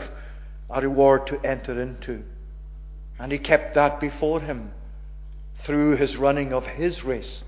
a 0.70 0.80
reward 0.80 1.26
to 1.28 1.40
enter 1.44 1.80
into. 1.80 2.22
And 3.18 3.30
he 3.30 3.38
kept 3.38 3.74
that 3.74 4.00
before 4.00 4.40
him 4.40 4.72
through 5.64 5.96
his 5.96 6.16
running 6.16 6.52
of 6.52 6.66
his 6.66 7.04
race 7.04 7.42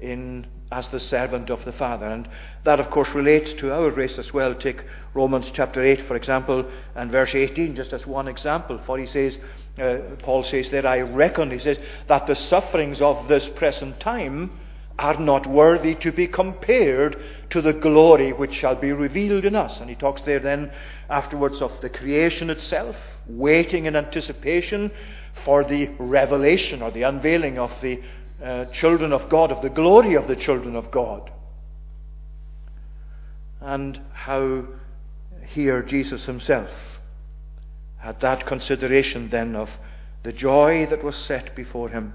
in 0.00 0.46
as 0.72 0.88
the 0.88 0.98
servant 1.00 1.50
of 1.50 1.64
the 1.64 1.72
Father. 1.72 2.06
And 2.06 2.28
that, 2.64 2.80
of 2.80 2.90
course, 2.90 3.10
relates 3.10 3.52
to 3.54 3.72
our 3.72 3.90
race 3.90 4.18
as 4.18 4.32
well. 4.32 4.54
Take 4.54 4.82
Romans 5.14 5.50
chapter 5.52 5.82
8, 5.82 6.06
for 6.06 6.16
example, 6.16 6.64
and 6.94 7.10
verse 7.10 7.34
18, 7.34 7.76
just 7.76 7.92
as 7.92 8.06
one 8.06 8.26
example. 8.26 8.80
For 8.86 8.98
he 8.98 9.06
says, 9.06 9.36
uh, 9.78 9.98
Paul 10.20 10.42
says 10.44 10.70
there, 10.70 10.86
I 10.86 11.00
reckon, 11.00 11.50
he 11.50 11.58
says, 11.58 11.78
that 12.08 12.26
the 12.26 12.34
sufferings 12.34 13.00
of 13.00 13.28
this 13.28 13.46
present 13.50 14.00
time 14.00 14.58
are 14.98 15.18
not 15.18 15.46
worthy 15.46 15.94
to 15.96 16.12
be 16.12 16.26
compared 16.26 17.16
to 17.50 17.60
the 17.60 17.72
glory 17.72 18.32
which 18.32 18.54
shall 18.54 18.74
be 18.74 18.92
revealed 18.92 19.44
in 19.44 19.54
us. 19.54 19.78
And 19.80 19.88
he 19.88 19.96
talks 19.96 20.22
there 20.22 20.38
then 20.38 20.70
afterwards 21.08 21.60
of 21.60 21.72
the 21.80 21.88
creation 21.88 22.50
itself, 22.50 22.96
waiting 23.26 23.86
in 23.86 23.96
anticipation 23.96 24.90
for 25.44 25.64
the 25.64 25.88
revelation 25.98 26.82
or 26.82 26.90
the 26.90 27.02
unveiling 27.02 27.58
of 27.58 27.70
the 27.80 28.02
uh, 28.42 28.66
children 28.66 29.12
of 29.12 29.28
God, 29.28 29.50
of 29.50 29.62
the 29.62 29.70
glory 29.70 30.14
of 30.14 30.28
the 30.28 30.36
children 30.36 30.76
of 30.76 30.90
God. 30.90 31.30
And 33.60 34.00
how 34.12 34.64
here 35.46 35.82
Jesus 35.82 36.26
himself 36.26 36.70
had 37.98 38.20
that 38.20 38.46
consideration 38.46 39.30
then 39.30 39.54
of 39.54 39.70
the 40.24 40.32
joy 40.32 40.86
that 40.86 41.04
was 41.04 41.16
set 41.16 41.54
before 41.54 41.88
him 41.88 42.14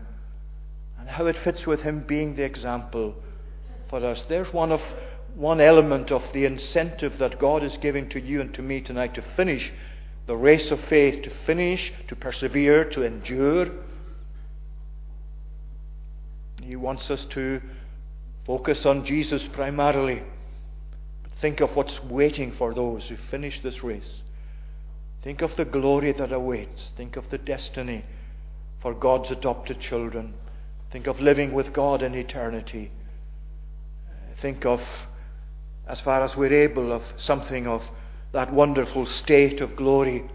and 1.08 1.16
how 1.16 1.26
it 1.28 1.38
fits 1.38 1.66
with 1.66 1.82
him 1.82 2.04
being 2.06 2.36
the 2.36 2.44
example 2.44 3.16
for 3.90 4.04
us. 4.06 4.26
There's 4.28 4.52
one 4.52 4.74
of 4.74 4.82
one 5.36 5.62
element 5.62 6.12
of 6.12 6.22
the 6.34 6.44
incentive 6.44 7.18
that 7.20 7.40
God 7.40 7.64
is 7.64 7.78
giving 7.78 8.10
to 8.10 8.20
you 8.20 8.42
and 8.42 8.54
to 8.56 8.62
me 8.62 8.82
tonight 8.82 9.14
to 9.14 9.22
finish 9.22 9.72
the 10.26 10.36
race 10.36 10.70
of 10.72 10.82
faith, 10.86 11.24
to 11.24 11.30
finish, 11.46 11.94
to 12.10 12.16
persevere, 12.16 12.84
to 12.90 13.04
endure. 13.04 13.70
He 16.62 16.76
wants 16.76 17.10
us 17.10 17.24
to 17.30 17.62
focus 18.46 18.86
on 18.86 19.06
Jesus 19.06 19.48
primarily. 19.54 20.24
But 21.24 21.32
think 21.40 21.62
of 21.62 21.76
what's 21.76 22.04
waiting 22.04 22.52
for 22.52 22.74
those 22.74 23.06
who 23.06 23.16
finish 23.16 23.62
this 23.62 23.82
race. 23.82 24.22
Think 25.22 25.42
of 25.42 25.56
the 25.56 25.66
glory 25.66 26.12
that 26.14 26.34
awaits. 26.34 26.92
Think 26.98 27.16
of 27.16 27.30
the 27.30 27.38
destiny 27.38 28.04
for 28.82 28.94
God's 28.94 29.32
adopted 29.32 29.80
children. 29.80 30.34
Think 30.92 31.08
of 31.08 31.20
living 31.20 31.54
with 31.54 31.74
God 31.74 32.02
in 32.02 32.16
eternity. 32.16 32.92
Think 34.42 34.66
of, 34.66 34.82
as 35.88 36.00
far 36.00 36.24
as 36.24 36.36
we're 36.36 36.54
able, 36.54 36.92
of 36.92 37.04
something 37.18 37.68
of 37.68 37.84
that 38.32 38.54
wonderful 38.54 39.06
state 39.06 39.62
of 39.62 39.76
glory 39.76 40.30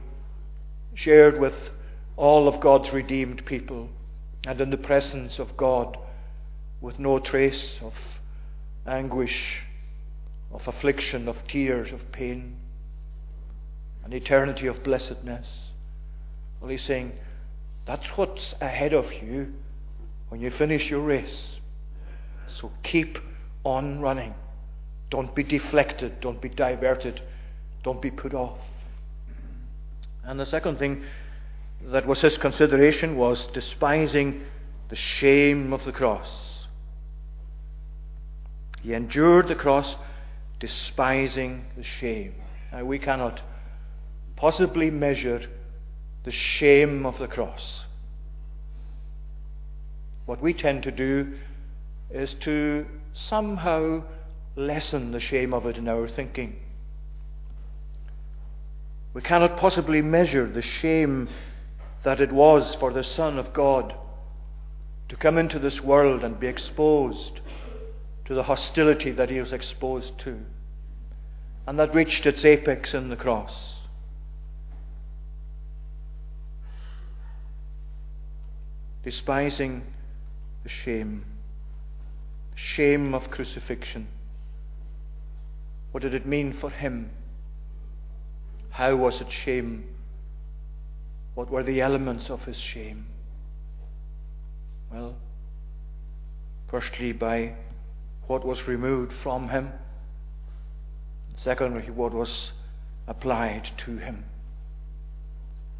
shared 0.94 1.38
with 1.38 1.70
all 2.16 2.48
of 2.48 2.60
God's 2.60 2.92
redeemed 2.92 3.46
people 3.46 3.88
and 4.46 4.60
in 4.60 4.70
the 4.70 4.76
presence 4.76 5.38
of 5.38 5.56
God 5.56 5.96
with 6.80 6.98
no 6.98 7.18
trace 7.18 7.78
of 7.80 7.94
anguish, 8.86 9.62
of 10.52 10.66
affliction, 10.66 11.28
of 11.28 11.46
tears, 11.46 11.92
of 11.92 12.10
pain, 12.12 12.56
an 14.04 14.12
eternity 14.12 14.66
of 14.66 14.82
blessedness. 14.82 15.48
Well, 16.60 16.70
he's 16.70 16.82
saying, 16.82 17.12
that's 17.86 18.06
what's 18.16 18.54
ahead 18.60 18.92
of 18.92 19.12
you 19.12 19.54
when 20.33 20.40
you 20.40 20.49
finish 20.49 20.88
your 20.88 21.01
race. 21.01 21.57
So 22.59 22.73
keep 22.83 23.18
on 23.64 24.01
running. 24.01 24.35
Don't 25.11 25.35
be 25.35 25.42
deflected. 25.42 26.23
Don't 26.23 26.40
be 26.40 26.49
diverted. 26.49 27.21
Don't 27.83 28.01
be 28.01 28.11
put 28.11 28.33
off. 28.33 28.57
And 30.25 30.40
the 30.40 30.47
second 30.47 30.79
thing 30.79 31.05
that 31.83 32.07
was 32.07 32.23
his 32.23 32.38
consideration 32.38 33.18
was 33.18 33.47
despising 33.53 34.40
the 34.88 34.97
shame 34.97 35.75
of 35.75 35.85
the 35.85 35.92
cross. 35.92 36.31
He 38.81 38.95
endured 38.95 39.49
the 39.49 39.55
cross, 39.55 39.97
despising 40.61 41.66
the 41.77 41.85
shame. 41.85 42.37
Now, 42.73 42.87
we 42.87 42.99
cannot 42.99 43.42
possibly 44.37 44.90
measure 44.90 45.42
the 46.25 46.31
shame 46.31 47.05
of 47.05 47.18
the 47.18 47.29
cross. 47.29 47.83
What 50.33 50.40
we 50.40 50.55
tend 50.55 50.85
to 50.85 50.90
do 50.90 51.35
is 52.11 52.33
to 52.40 52.87
somehow 53.12 54.03
lessen 54.57 55.12
the 55.12 55.21
shame 55.21 55.53
of 55.53 55.66
it 55.66 55.77
in 55.77 55.87
our 55.87 56.09
thinking. 56.09 56.57
We 59.12 59.21
cannot 59.21 59.59
possibly 59.59 60.01
measure 60.01 60.49
the 60.49 60.62
shame 60.62 61.29
that 62.03 62.18
it 62.18 62.33
was 62.33 62.75
for 62.77 62.95
the 62.95 63.05
Son 63.05 63.38
of 63.38 63.53
God 63.53 63.95
to 65.11 65.16
come 65.16 65.37
into 65.37 65.59
this 65.59 65.83
world 65.83 66.25
and 66.25 66.40
be 66.40 66.47
exposed 66.47 67.42
to 68.25 68.33
the 68.33 68.45
hostility 68.45 69.11
that 69.11 69.29
he 69.29 69.38
was 69.38 69.53
exposed 69.53 70.18
to, 70.21 70.40
and 71.66 71.79
that 71.79 71.95
reached 71.95 72.25
its 72.25 72.42
apex 72.42 72.95
in 72.95 73.11
the 73.11 73.16
cross. 73.16 73.75
Despising 79.05 79.83
the 80.62 80.68
shame, 80.68 81.25
shame 82.55 83.14
of 83.14 83.31
crucifixion. 83.31 84.09
What 85.90 86.03
did 86.03 86.14
it 86.14 86.27
mean 86.27 86.53
for 86.59 86.70
him? 86.70 87.11
How 88.70 88.96
was 88.96 89.20
it 89.20 89.31
shame? 89.31 89.85
What 91.35 91.51
were 91.51 91.62
the 91.62 91.81
elements 91.81 92.31
of 92.31 92.42
his 92.44 92.57
shame? 92.57 93.07
Well, 94.90 95.16
firstly, 96.70 97.12
by 97.12 97.55
what 98.27 98.44
was 98.46 98.66
removed 98.66 99.12
from 99.22 99.48
him. 99.48 99.72
Secondly, 101.42 101.90
what 101.90 102.12
was 102.12 102.53
applied 103.07 103.68
to 103.85 103.96
him. 103.96 104.25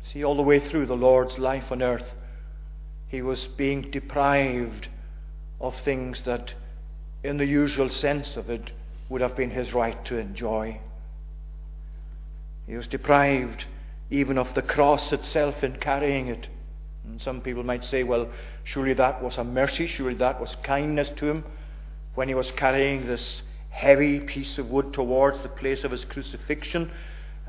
See, 0.03 0.25
all 0.25 0.37
the 0.37 0.43
way 0.43 0.59
through 0.59 0.87
the 0.87 0.95
Lord's 0.95 1.39
life 1.39 1.71
on 1.71 1.83
earth, 1.83 2.15
he 3.13 3.21
was 3.21 3.47
being 3.59 3.91
deprived 3.91 4.89
of 5.61 5.77
things 5.83 6.23
that, 6.23 6.55
in 7.23 7.37
the 7.37 7.45
usual 7.45 7.91
sense 7.91 8.37
of 8.39 8.49
it, 8.49 8.71
would 9.11 9.21
have 9.21 9.37
been 9.37 9.51
his 9.51 9.75
right 9.75 10.03
to 10.07 10.17
enjoy. 10.17 10.81
He 12.67 12.75
was 12.75 12.87
deprived 12.87 13.67
even 14.11 14.39
of 14.39 14.55
the 14.55 14.63
cross 14.63 15.13
itself 15.13 15.63
in 15.63 15.77
carrying 15.77 16.29
it. 16.29 16.49
And 17.05 17.21
some 17.21 17.43
people 17.43 17.63
might 17.63 17.85
say, 17.85 18.03
well, 18.03 18.29
surely 18.65 18.95
that 18.95 19.23
was 19.23 19.37
a 19.37 19.45
mercy, 19.45 19.87
surely 19.87 20.15
that 20.15 20.41
was 20.41 20.57
kindness 20.63 21.11
to 21.17 21.29
him 21.29 21.45
when 22.15 22.29
he 22.29 22.35
was 22.35 22.51
carrying 22.53 23.07
this 23.07 23.43
heavy 23.69 24.21
piece 24.21 24.57
of 24.57 24.71
wood 24.71 24.95
towards 24.95 25.43
the 25.43 25.51
place 25.51 25.85
of 25.85 25.91
his 25.91 26.07
crucifixion. 26.07 26.91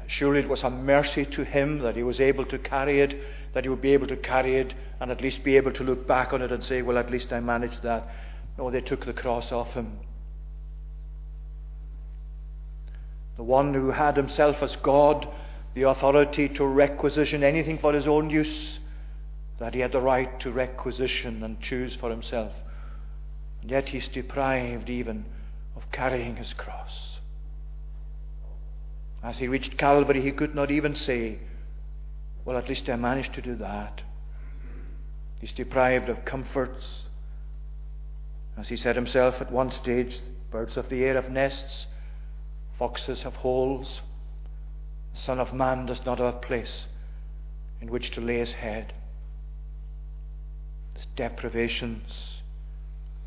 Surely 0.08 0.42
it 0.42 0.50
was 0.50 0.64
a 0.64 0.70
mercy 0.70 1.24
to 1.24 1.46
him 1.46 1.80
that 1.80 1.96
he 1.96 2.04
was 2.04 2.20
able 2.20 2.46
to 2.48 2.58
carry 2.60 3.00
it, 3.00 3.16
that 3.54 3.64
he 3.64 3.70
would 3.70 3.82
be 3.82 3.94
able 3.94 4.08
to 4.08 4.18
carry 4.18 4.58
it 4.58 4.74
and 5.00 5.12
at 5.12 5.22
least 5.22 5.44
be 5.44 5.58
able 5.58 5.72
to 5.74 5.84
look 5.84 6.08
back 6.08 6.34
on 6.34 6.42
it 6.42 6.52
and 6.52 6.64
say, 6.64 6.82
well, 6.82 6.98
at 6.98 7.12
least 7.12 7.32
I 7.32 7.40
managed 7.40 7.84
that. 7.84 8.08
No, 8.58 8.70
they 8.70 8.82
took 8.82 9.06
the 9.06 9.14
cross 9.14 9.52
off 9.52 9.74
him. 9.74 10.00
The 13.38 13.44
one 13.44 13.74
who 13.74 13.92
had 13.92 14.18
himself 14.18 14.58
as 14.62 14.76
God 14.78 15.28
the 15.74 15.84
authority 15.84 16.50
to 16.50 16.66
requisition 16.66 17.44
anything 17.44 17.80
for 17.80 17.94
his 17.94 18.08
own 18.08 18.30
use, 18.30 18.80
that 19.60 19.74
he 19.74 19.80
had 19.80 19.92
the 19.92 20.02
right 20.02 20.40
to 20.40 20.52
requisition 20.52 21.44
and 21.44 21.60
choose 21.62 21.96
for 21.96 22.10
himself. 22.10 22.52
And 23.62 23.72
yet 23.72 23.90
he's 23.90 24.08
deprived 24.08 24.90
even 24.90 25.26
of 25.76 25.92
carrying 25.92 26.36
his 26.36 26.54
cross. 26.54 27.18
As 29.24 29.38
he 29.38 29.48
reached 29.48 29.78
Calvary, 29.78 30.22
he 30.22 30.32
could 30.32 30.54
not 30.54 30.70
even 30.70 30.96
say, 30.96 31.40
Well, 32.46 32.58
at 32.58 32.68
least 32.68 32.90
I 32.90 32.96
managed 32.96 33.34
to 33.36 33.42
do 33.42 33.56
that. 33.56 34.02
He's 35.40 35.54
deprived 35.54 36.10
of 36.10 36.26
comforts. 36.26 37.04
As 38.58 38.68
he 38.68 38.78
said 38.78 38.96
himself 38.96 39.36
at 39.42 39.52
one 39.52 39.72
stage, 39.72 40.20
birds 40.52 40.78
of 40.78 40.90
the 40.90 41.04
air 41.04 41.16
have 41.16 41.32
nests, 41.32 41.88
foxes 42.78 43.24
have 43.24 43.36
holes. 43.36 44.02
The 45.14 45.20
Son 45.20 45.40
of 45.40 45.54
Man 45.54 45.86
does 45.86 46.06
not 46.06 46.20
have 46.20 46.36
a 46.36 46.40
place 46.40 46.86
in 47.82 47.90
which 47.90 48.12
to 48.12 48.22
lay 48.22 48.40
his 48.40 48.54
head. 48.54 48.94
His 50.96 51.06
deprivations, 51.16 52.42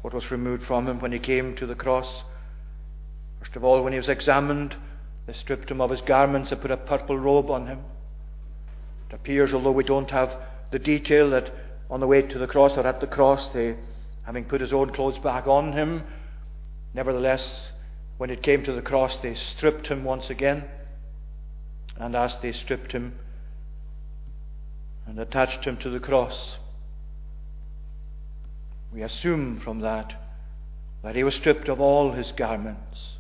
what 0.03 0.15
was 0.15 0.31
removed 0.31 0.65
from 0.65 0.89
him 0.89 1.01
when 1.01 1.13
he 1.13 1.19
came 1.19 1.57
to 1.57 1.67
the 1.67 1.75
cross. 1.75 2.23
First 3.41 3.57
of 3.57 3.65
all, 3.65 3.83
when 3.83 3.93
he 3.93 3.99
was 3.99 4.09
examined, 4.09 4.77
they 5.27 5.33
stripped 5.33 5.71
him 5.71 5.81
of 5.81 5.91
his 5.91 6.01
garments 6.01 6.53
and 6.53 6.61
put 6.61 6.71
a 6.71 6.77
purple 6.77 7.19
robe 7.19 7.51
on 7.51 7.67
him. 7.67 7.81
It 9.09 9.15
appears, 9.15 9.53
although 9.53 9.73
we 9.73 9.85
don't 9.85 10.11
have 10.11 10.37
the 10.71 10.79
detail, 10.79 11.31
that 11.31 11.53
on 11.89 12.01
the 12.01 12.07
way 12.07 12.23
to 12.23 12.39
the 12.39 12.47
cross 12.47 12.77
or 12.77 12.87
at 12.87 13.01
the 13.01 13.07
cross, 13.07 13.49
they, 13.51 13.77
having 14.25 14.45
put 14.45 14.61
his 14.61 14.73
own 14.73 14.91
clothes 14.91 15.19
back 15.19 15.47
on 15.47 15.73
him, 15.73 16.03
nevertheless, 16.93 17.71
when 18.19 18.31
it 18.31 18.43
came 18.43 18.65
to 18.65 18.73
the 18.73 18.83
cross, 18.83 19.19
they 19.19 19.35
stripped 19.35 19.87
him 19.87 20.03
once 20.03 20.31
again. 20.31 20.65
And 21.97 22.17
as 22.17 22.39
they 22.41 22.53
stripped 22.53 22.93
him 22.93 23.19
and 25.07 25.19
attached 25.19 25.65
him 25.65 25.77
to 25.79 25.91
the 25.91 26.01
cross, 26.01 26.57
we 28.93 29.03
assume 29.03 29.61
from 29.61 29.81
that 29.81 30.15
that 31.03 31.15
he 31.15 31.23
was 31.23 31.35
stripped 31.35 31.69
of 31.69 31.81
all 31.81 32.13
his 32.13 32.33
garments, 32.33 33.19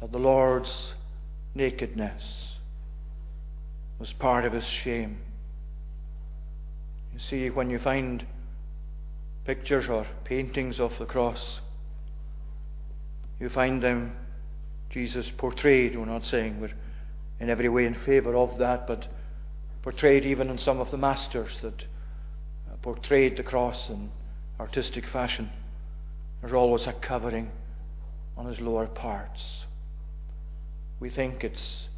that 0.00 0.12
the 0.12 0.18
Lord's 0.18 0.94
nakedness 1.54 2.47
was 3.98 4.12
part 4.12 4.44
of 4.44 4.52
his 4.52 4.64
shame. 4.64 5.18
You 7.12 7.20
see, 7.20 7.50
when 7.50 7.70
you 7.70 7.78
find 7.78 8.24
pictures 9.44 9.88
or 9.88 10.06
paintings 10.24 10.78
of 10.78 10.96
the 10.98 11.06
cross, 11.06 11.60
you 13.40 13.48
find 13.48 13.82
them 13.82 14.12
Jesus 14.90 15.30
portrayed. 15.36 15.96
We're 15.96 16.06
not 16.06 16.24
saying 16.24 16.60
we're 16.60 16.72
in 17.40 17.50
every 17.50 17.68
way 17.68 17.86
in 17.86 17.94
favour 17.94 18.36
of 18.36 18.58
that, 18.58 18.86
but 18.86 19.06
portrayed 19.82 20.24
even 20.24 20.50
in 20.50 20.58
some 20.58 20.80
of 20.80 20.90
the 20.90 20.98
masters 20.98 21.56
that 21.62 21.84
uh, 22.70 22.76
portrayed 22.82 23.36
the 23.36 23.42
cross 23.42 23.88
in 23.88 24.10
artistic 24.58 25.06
fashion. 25.06 25.50
There's 26.40 26.52
always 26.52 26.86
a 26.86 26.92
covering 26.92 27.50
on 28.36 28.46
his 28.46 28.60
lower 28.60 28.86
parts. 28.86 29.64
We 31.00 31.10
think 31.10 31.44
it's 31.44 31.88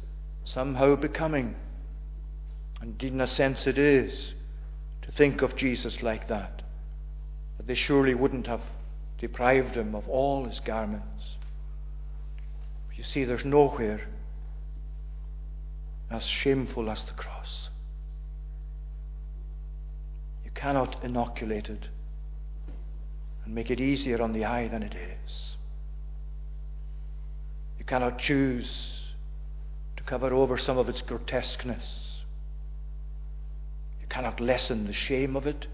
somehow 0.43 0.95
becoming, 0.95 1.55
and 2.81 3.01
in 3.03 3.21
a 3.21 3.27
sense 3.27 3.67
it 3.67 3.77
is, 3.77 4.33
to 5.03 5.11
think 5.11 5.41
of 5.41 5.55
Jesus 5.55 6.01
like 6.01 6.27
that. 6.27 6.61
But 7.57 7.67
they 7.67 7.75
surely 7.75 8.15
wouldn't 8.15 8.47
have 8.47 8.61
deprived 9.19 9.75
him 9.75 9.93
of 9.95 10.09
all 10.09 10.45
his 10.45 10.59
garments. 10.59 11.35
You 12.95 13.03
see, 13.03 13.23
there's 13.23 13.45
nowhere 13.45 14.01
as 16.11 16.23
shameful 16.23 16.89
as 16.89 17.03
the 17.05 17.13
cross. 17.13 17.69
You 20.43 20.51
cannot 20.51 21.03
inoculate 21.03 21.69
it 21.69 21.87
and 23.45 23.55
make 23.55 23.71
it 23.71 23.79
easier 23.79 24.21
on 24.21 24.33
the 24.33 24.45
eye 24.45 24.67
than 24.67 24.83
it 24.83 24.93
is. 24.93 25.55
You 27.79 27.85
cannot 27.85 28.19
choose 28.19 28.99
to 29.97 30.03
cover 30.03 30.33
over 30.33 30.57
some 30.57 30.77
of 30.77 30.89
its 30.89 31.01
grotesqueness. 31.01 32.10
Cannot 34.11 34.41
lessen 34.41 34.87
the 34.87 34.93
shame 34.93 35.37
of 35.37 35.47
it 35.47 35.67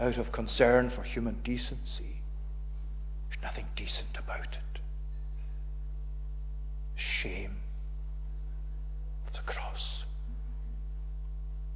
out 0.00 0.16
of 0.16 0.32
concern 0.32 0.88
for 0.88 1.02
human 1.02 1.42
decency. 1.44 2.22
There's 3.28 3.42
nothing 3.42 3.66
decent 3.76 4.16
about 4.18 4.54
it. 4.54 4.80
Shame 6.94 7.58
of 9.26 9.34
the 9.34 9.40
cross. 9.40 10.04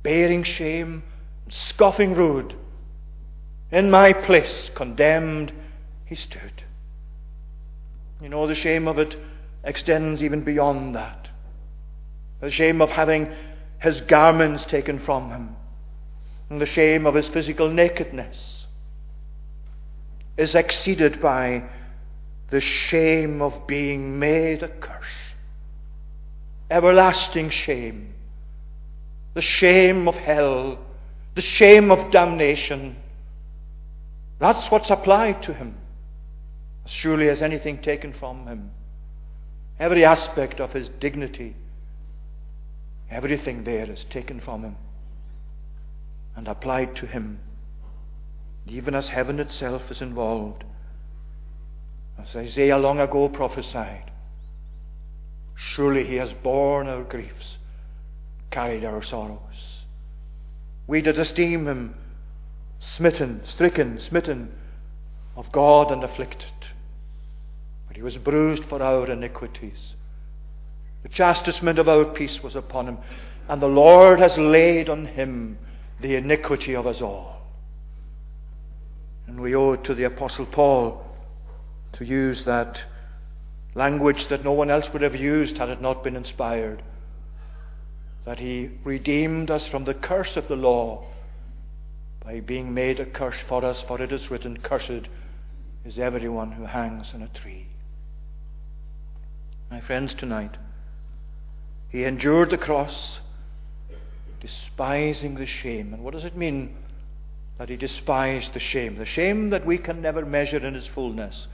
Bearing 0.03 0.43
shame, 0.43 1.03
scoffing 1.51 2.15
rude, 2.15 2.55
in 3.71 3.91
my 3.91 4.15
place, 4.15 4.71
condemned, 4.75 5.53
he 6.07 6.15
stood. 6.15 6.63
You 8.23 8.31
know, 8.31 8.47
the 8.47 8.55
shame 8.55 8.89
of 8.89 8.99
it 8.99 9.17
extends 9.63 10.23
even 10.23 10.41
beyond 10.45 10.95
that. 10.95 11.29
The 12.41 12.51
shame 12.51 12.81
of 12.81 12.89
having 12.89 13.31
his 13.79 14.01
garments 14.03 14.65
taken 14.65 14.99
from 14.99 15.31
him, 15.31 15.57
and 16.51 16.61
the 16.61 16.67
shame 16.67 17.07
of 17.07 17.15
his 17.15 17.29
physical 17.29 17.69
nakedness 17.69 18.67
is 20.37 20.55
exceeded 20.55 21.21
by 21.21 21.65
the 22.51 22.61
shame 22.61 23.43
of 23.43 23.67
being 23.67 24.19
made 24.19 24.63
a 24.63 24.69
curse 24.69 25.07
everlasting 26.71 27.51
shame, 27.51 28.13
the 29.35 29.43
shame 29.43 30.09
of 30.09 30.15
hell, 30.15 30.79
the 31.35 31.43
shame 31.43 31.91
of 31.91 32.11
damnation. 32.11 32.97
That's 34.39 34.71
what's 34.71 34.91
applied 34.91 35.43
to 35.45 35.55
him, 35.55 35.77
as 36.85 36.91
surely 36.91 37.29
as 37.29 37.43
anything 37.43 37.79
taken 37.79 38.13
from 38.13 38.47
him. 38.47 38.71
Every 39.79 40.05
aspect 40.05 40.61
of 40.61 40.73
his 40.73 40.89
dignity, 41.01 41.55
everything 43.11 43.65
there 43.65 43.91
is 43.91 44.05
taken 44.05 44.41
from 44.41 44.63
him 44.63 44.77
and 46.35 46.49
applied 46.49 46.97
to 46.97 47.07
him, 47.07 47.41
even 48.67 48.95
as 48.95 49.09
heaven 49.09 49.41
itself 49.41 49.91
is 49.91 50.03
involved. 50.03 50.65
As 52.19 52.35
Isaiah 52.35 52.79
long 52.79 53.01
ago 53.01 53.29
prophesied, 53.29 54.11
Surely 55.57 56.05
he 56.05 56.17
has 56.17 56.33
borne 56.33 56.87
our 56.87 57.03
griefs, 57.03 57.57
carried 58.51 58.85
our 58.85 59.03
sorrows. 59.03 59.85
We 60.87 61.01
did 61.01 61.19
esteem 61.19 61.67
him 61.67 61.95
smitten, 62.79 63.41
stricken, 63.45 63.99
smitten 63.99 64.53
of 65.35 65.51
God 65.51 65.91
and 65.91 66.05
afflicted. 66.05 66.53
But 67.89 67.97
he 67.97 68.03
was 68.03 68.19
bruised 68.19 68.65
for 68.67 68.83
our 68.83 69.11
iniquities. 69.11 69.95
The 71.07 71.13
chastisement 71.13 71.79
of 71.79 71.89
our 71.89 72.05
peace 72.05 72.43
was 72.43 72.57
upon 72.57 72.89
him, 72.89 72.99
and 73.49 73.63
the 73.63 73.69
Lord 73.69 74.19
has 74.19 74.37
laid 74.37 74.89
on 74.89 75.07
him 75.07 75.57
the 76.01 76.17
iniquity 76.17 76.75
of 76.75 76.85
us 76.85 77.01
all. 77.01 77.43
And 79.29 79.39
we 79.41 79.55
owe 79.55 79.75
it 79.75 79.85
to 79.85 79.95
the 79.95 80.03
Apostle 80.03 80.47
Paul 80.47 81.07
to 81.93 82.05
use 82.05 82.45
that 82.45 82.81
language 83.77 84.27
that 84.31 84.43
no 84.43 84.51
one 84.51 84.69
else 84.69 84.93
would 84.93 85.03
have 85.03 85.15
used 85.15 85.59
had 85.59 85.69
it 85.69 85.81
not 85.81 86.03
been 86.03 86.17
inspired. 86.17 86.83
That 88.25 88.41
he 88.41 88.71
redeemed 88.83 89.49
us 89.49 89.69
from 89.69 89.85
the 89.85 89.95
curse 89.95 90.37
of 90.37 90.49
the 90.49 90.57
law 90.57 91.07
by 92.25 92.41
being 92.41 92.75
made 92.75 92.99
a 92.99 93.07
curse 93.07 93.39
for 93.49 93.65
us, 93.65 93.81
for 93.87 94.03
it 94.03 94.11
is 94.11 94.29
written, 94.29 94.57
Cursed 94.57 95.09
is 95.85 96.01
everyone 96.01 96.51
who 96.51 96.65
hangs 96.65 97.13
on 97.15 97.23
a 97.23 97.29
tree. 97.29 97.69
My 99.71 99.81
friends, 99.81 100.13
tonight, 100.13 100.57
he 101.97 102.05
endured 102.05 102.51
the 102.51 102.59
cross, 102.59 103.21
despising 104.43 105.37
the 105.37 105.47
shame. 105.47 105.95
And 105.95 106.05
what 106.05 106.13
does 106.13 106.27
it 106.27 106.37
mean 106.37 106.77
that 107.57 107.71
he 107.71 107.77
despised 107.77 108.53
the 108.53 108.61
shame? 108.61 108.97
The 108.97 109.07
shame 109.07 109.49
that 109.49 109.65
we 109.65 109.79
can 109.79 110.03
never 110.03 110.23
measure 110.27 110.59
in 110.59 110.75
its 110.75 110.87
fullness. 110.87 111.47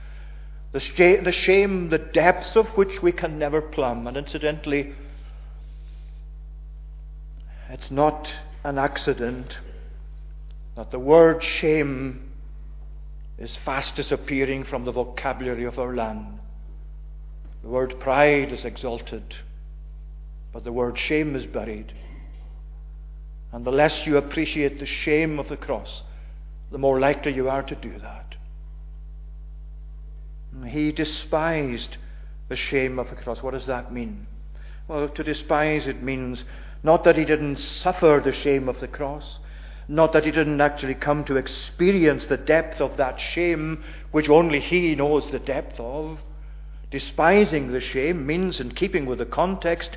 The, 0.73 0.81
sh- 0.81 1.23
the 1.23 1.31
shame, 1.31 1.91
the 1.91 1.99
depths 1.99 2.57
of 2.57 2.67
which 2.71 3.01
we 3.01 3.13
can 3.13 3.39
never 3.39 3.63
plumb. 3.63 4.09
And 4.09 4.17
incidentally, 4.17 4.97
it's 7.71 7.93
not 7.93 8.29
an 8.65 8.79
accident 8.79 9.57
that 10.75 10.91
the 10.91 10.99
word 10.99 11.45
shame 11.45 12.33
is 13.39 13.57
fast 13.65 13.95
disappearing 13.95 14.65
from 14.65 14.87
the 14.87 14.93
vocabulary 14.93 15.67
of 15.67 15.79
our 15.79 15.95
land. 15.95 16.41
The 17.63 17.69
word 17.69 18.01
pride 18.01 18.51
is 18.53 18.65
exalted, 18.65 19.37
but 20.53 20.65
the 20.65 20.73
word 20.73 20.99
shame 20.99 21.35
is 21.35 21.47
buried. 21.47 21.93
And 23.53 23.65
the 23.65 23.73
less 23.73 24.07
you 24.07 24.17
appreciate 24.17 24.79
the 24.79 24.87
shame 24.87 25.39
of 25.39 25.49
the 25.49 25.57
cross, 25.57 26.03
the 26.71 26.79
more 26.79 26.99
likely 26.99 27.33
you 27.33 27.49
are 27.49 27.63
to 27.63 27.75
do 27.75 27.99
that. 27.99 28.37
He 30.67 30.93
despised 30.93 31.97
the 32.49 32.57
shame 32.57 32.99
of 32.99 33.09
the 33.11 33.17
cross. 33.17 33.43
What 33.43 33.55
does 33.55 33.67
that 33.67 33.93
mean? 33.93 34.27
Well, 34.89 35.09
to 35.09 35.23
despise 35.23 35.87
it 35.87 36.03
means 36.03 36.45
not 36.83 37.05
that 37.05 37.17
he 37.17 37.25
didn't 37.25 37.59
suffer 37.59 38.21
the 38.23 38.33
shame 38.33 38.69
of 38.69 38.81
the 38.81 38.89
cross, 38.89 39.39
not 39.89 40.13
that 40.13 40.25
he 40.25 40.31
didn't 40.31 40.61
actually 40.61 40.95
come 40.95 41.25
to 41.25 41.37
experience 41.37 42.27
the 42.27 42.37
depth 42.37 42.81
of 42.81 42.97
that 42.97 43.21
shame, 43.21 43.83
which 44.11 44.29
only 44.29 44.61
he 44.61 44.95
knows 44.95 45.31
the 45.31 45.39
depth 45.39 45.79
of. 45.79 46.21
Despising 46.91 47.73
the 47.73 47.81
shame 47.81 48.27
means, 48.27 48.61
in 48.61 48.73
keeping 48.73 49.07
with 49.07 49.19
the 49.19 49.27
context, 49.27 49.97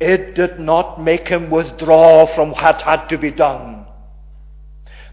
it 0.00 0.34
did 0.34 0.58
not 0.58 1.00
make 1.00 1.28
him 1.28 1.50
withdraw 1.50 2.26
from 2.34 2.50
what 2.50 2.82
had 2.82 3.08
to 3.08 3.18
be 3.18 3.30
done. 3.30 3.86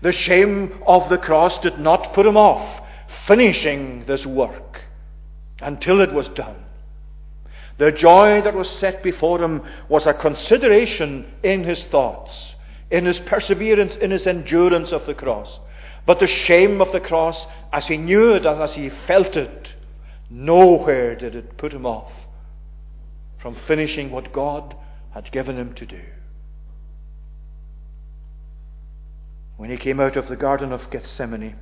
The 0.01 0.11
shame 0.11 0.81
of 0.87 1.09
the 1.09 1.17
cross 1.17 1.59
did 1.61 1.77
not 1.77 2.13
put 2.13 2.25
him 2.25 2.37
off 2.37 2.81
finishing 3.27 4.05
this 4.05 4.25
work 4.25 4.81
until 5.59 6.01
it 6.01 6.11
was 6.11 6.27
done. 6.29 6.55
The 7.77 7.91
joy 7.91 8.41
that 8.41 8.55
was 8.55 8.69
set 8.69 9.03
before 9.03 9.41
him 9.41 9.63
was 9.89 10.05
a 10.05 10.13
consideration 10.13 11.31
in 11.43 11.63
his 11.63 11.83
thoughts 11.85 12.51
in 12.91 13.05
his 13.05 13.19
perseverance, 13.19 13.95
in 13.95 14.11
his 14.11 14.27
endurance 14.27 14.91
of 14.91 15.05
the 15.05 15.13
cross. 15.15 15.59
But 16.05 16.19
the 16.19 16.27
shame 16.27 16.81
of 16.81 16.91
the 16.91 16.99
cross, 16.99 17.47
as 17.71 17.87
he 17.87 17.97
knew 17.97 18.33
it 18.33 18.45
and 18.45 18.61
as 18.61 18.75
he 18.75 18.89
felt 18.89 19.37
it, 19.37 19.69
nowhere 20.29 21.15
did 21.15 21.35
it 21.35 21.57
put 21.57 21.73
him 21.73 21.85
off 21.85 22.11
from 23.41 23.56
finishing 23.67 24.12
what 24.12 24.32
God 24.32 24.75
had 25.13 25.32
given 25.32 25.58
him 25.58 25.73
to 25.75 25.86
do. 25.86 26.01
When 29.58 29.69
he 29.69 29.77
came 29.77 29.99
out 29.99 30.15
of 30.15 30.27
the 30.27 30.36
Garden 30.36 30.71
of 30.71 30.89
Gethsemane, 30.89 31.56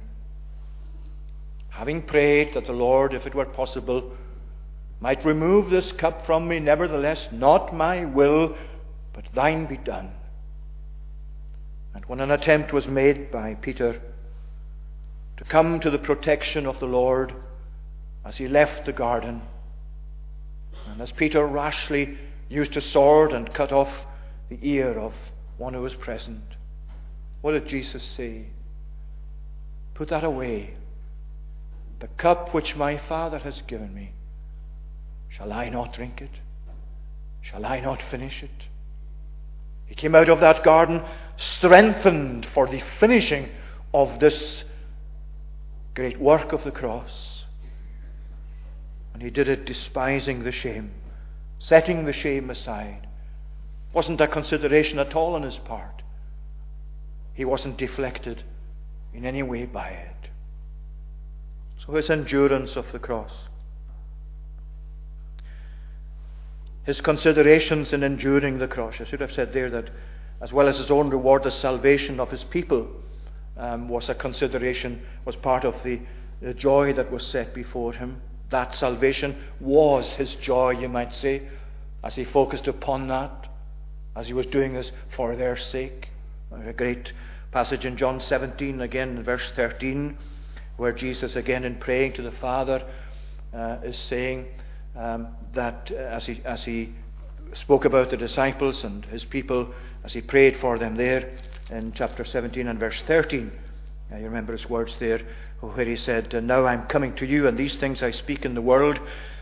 having 1.70 2.02
prayed 2.02 2.54
that 2.54 2.66
the 2.66 2.74
Lord, 2.74 3.14
if 3.14 3.26
it 3.26 3.36
were 3.36 3.46
possible, 3.46 4.12
might 5.00 5.26
remove 5.26 5.70
this 5.70 5.92
cup 5.94 6.26
from 6.26 6.48
me, 6.48 6.60
nevertheless, 6.60 7.28
not 7.32 7.74
my 7.74 8.06
will, 8.06 8.56
but 9.14 9.26
thine 9.34 9.66
be 9.66 9.78
done. 9.78 10.12
And 11.94 12.06
when 12.06 12.20
an 12.20 12.32
attempt 12.32 12.74
was 12.74 12.86
made 12.88 13.32
by 13.32 13.56
Peter 13.56 14.02
to 15.38 15.44
come 15.46 15.80
to 15.80 15.90
the 15.90 15.98
protection 15.98 16.66
of 16.66 16.80
the 16.80 16.86
Lord 16.86 17.34
as 18.26 18.38
he 18.38 18.48
left 18.48 18.86
the 18.86 18.94
garden, 18.94 19.42
and 21.00 21.08
as 21.08 21.14
Peter 21.14 21.48
rashly 21.48 22.18
used 22.50 22.76
a 22.76 22.82
sword 22.82 23.32
and 23.32 23.54
cut 23.54 23.72
off 23.72 23.88
the 24.50 24.60
ear 24.62 25.00
of 25.00 25.14
one 25.58 25.74
who 25.74 25.82
was 25.82 25.96
present, 25.96 26.44
what 27.40 27.54
did 27.54 27.68
Jesus 27.68 28.04
say? 28.04 28.48
Put 29.94 30.10
that 30.10 30.26
away. 30.26 30.74
The 32.02 32.10
cup 32.10 32.54
which 32.54 32.76
my 32.76 32.98
Father 32.98 33.40
has 33.40 33.62
given 33.66 33.94
me, 33.94 34.12
shall 35.30 35.54
I 35.54 35.70
not 35.70 35.94
drink 35.94 36.22
it? 36.22 36.42
Shall 37.44 37.66
I 37.66 37.80
not 37.80 38.02
finish 38.12 38.44
it? 38.44 38.66
He 39.86 39.96
came 39.96 40.16
out 40.16 40.28
of 40.28 40.42
that 40.42 40.66
garden 40.66 41.02
strengthened 41.38 42.46
for 42.54 42.68
the 42.68 42.84
finishing 43.00 43.48
of 43.94 44.20
this 44.20 44.66
great 45.96 46.20
work 46.20 46.52
of 46.52 46.66
the 46.66 46.72
cross. 46.72 47.39
And 49.14 49.22
he 49.22 49.30
did 49.30 49.48
it 49.48 49.66
despising 49.66 50.44
the 50.44 50.52
shame, 50.52 50.92
setting 51.60 52.06
the 52.06 52.14
shame 52.14 52.50
aside. 52.50 53.08
Wasn't 53.94 54.22
a 54.22 54.28
consideration 54.28 55.00
at 55.00 55.16
all 55.16 55.36
on 55.36 55.44
his 55.44 55.58
part. 55.58 56.04
He 57.34 57.46
wasn't 57.46 57.78
deflected 57.78 58.44
in 59.14 59.26
any 59.26 59.44
way 59.44 59.66
by 59.66 59.90
it. 59.90 60.30
So 61.86 61.94
his 61.94 62.10
endurance 62.10 62.76
of 62.76 62.92
the 62.92 63.00
cross 63.00 63.32
his 66.90 67.02
considerations 67.02 67.94
in 67.94 68.02
enduring 68.02 68.58
the 68.58 68.68
cross. 68.68 68.96
I 69.00 69.04
should 69.04 69.22
have 69.22 69.32
said 69.32 69.54
there 69.54 69.70
that, 69.70 69.92
as 70.42 70.52
well 70.52 70.68
as 70.68 70.80
his 70.80 70.90
own 70.90 71.12
reward, 71.12 71.44
the 71.44 71.52
salvation 71.52 72.20
of 72.20 72.32
his 72.32 72.44
people 72.44 72.88
um, 73.58 73.88
was 73.88 74.10
a 74.10 74.16
consideration, 74.16 75.00
was 75.24 75.36
part 75.36 75.66
of 75.66 75.76
the, 75.84 76.00
the 76.42 76.56
joy 76.56 76.92
that 76.94 77.12
was 77.12 77.24
set 77.28 77.54
before 77.54 77.94
him. 77.94 78.20
That 78.50 78.76
salvation 78.76 79.44
was 79.60 80.14
his 80.14 80.36
joy, 80.36 80.72
you 80.72 80.90
might 80.90 81.14
say, 81.14 81.44
as 82.04 82.16
he 82.16 82.26
focused 82.26 82.68
upon 82.68 83.08
that, 83.10 83.48
as 84.16 84.28
he 84.28 84.34
was 84.34 84.46
doing 84.48 84.74
this 84.74 84.92
for 85.16 85.36
their 85.36 85.56
sake. 85.56 86.10
A 86.52 86.74
great 86.74 87.14
passage 87.52 87.86
in 87.86 87.98
John 87.98 88.22
17, 88.22 88.82
again 88.82 89.24
verse 89.24 89.52
13, 89.56 90.18
where 90.78 90.92
Jesus, 90.92 91.36
again 91.36 91.64
in 91.64 91.76
praying 91.76 92.14
to 92.14 92.22
the 92.22 92.32
Father, 92.32 92.86
uh, 93.54 93.78
is 93.84 93.98
saying, 93.98 94.48
um, 94.96 95.28
that 95.54 95.92
uh, 95.92 95.96
as, 95.96 96.26
he, 96.26 96.42
as 96.46 96.64
he 96.64 96.94
spoke 97.54 97.86
about 97.86 98.10
the 98.10 98.18
disciples 98.18 98.84
and 98.84 99.06
his 99.06 99.26
people, 99.26 99.74
as 100.04 100.14
he 100.14 100.22
prayed 100.22 100.58
for 100.60 100.78
them 100.78 100.96
there 100.96 101.38
in 101.70 101.92
chapter 101.94 102.24
17 102.24 102.68
and 102.68 102.80
verse 102.80 103.02
13. 103.08 103.52
Uh, 104.12 104.18
you 104.18 104.26
remember 104.26 104.54
his 104.54 104.70
words 104.70 104.94
there, 105.00 105.22
Oh, 105.62 105.68
where 105.70 105.86
he 105.86 105.96
said, 105.96 106.34
uh, 106.34 106.40
Now 106.40 106.66
I'm 106.66 106.88
coming 106.88 107.16
to 107.16 107.26
you, 107.26 107.48
and 107.48 107.58
these 107.58 107.78
things 107.78 108.02
I 108.02 108.12
speak 108.12 108.46
in 108.46 108.54
the 108.54 108.62
world, 108.62 109.00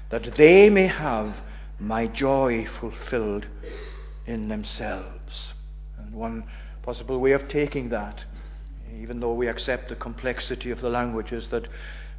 that 0.09 0.35
they 0.35 0.69
may 0.69 0.87
have 0.87 1.35
my 1.79 2.07
joy 2.07 2.67
fulfilled 2.79 3.45
in 4.25 4.47
themselves. 4.47 5.53
And 5.97 6.13
one 6.13 6.45
possible 6.81 7.19
way 7.19 7.33
of 7.33 7.47
taking 7.47 7.89
that, 7.89 8.23
even 8.99 9.19
though 9.19 9.33
we 9.33 9.47
accept 9.47 9.89
the 9.89 9.95
complexity 9.95 10.71
of 10.71 10.81
the 10.81 10.89
language, 10.89 11.31
is 11.31 11.49
that 11.49 11.67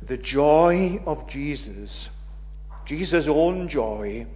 the 0.07 0.17
joy 0.17 1.01
of 1.07 1.29
Jesus 1.29 2.09
Jesus' 2.89 3.27
own 3.29 3.69
joy 3.69 4.27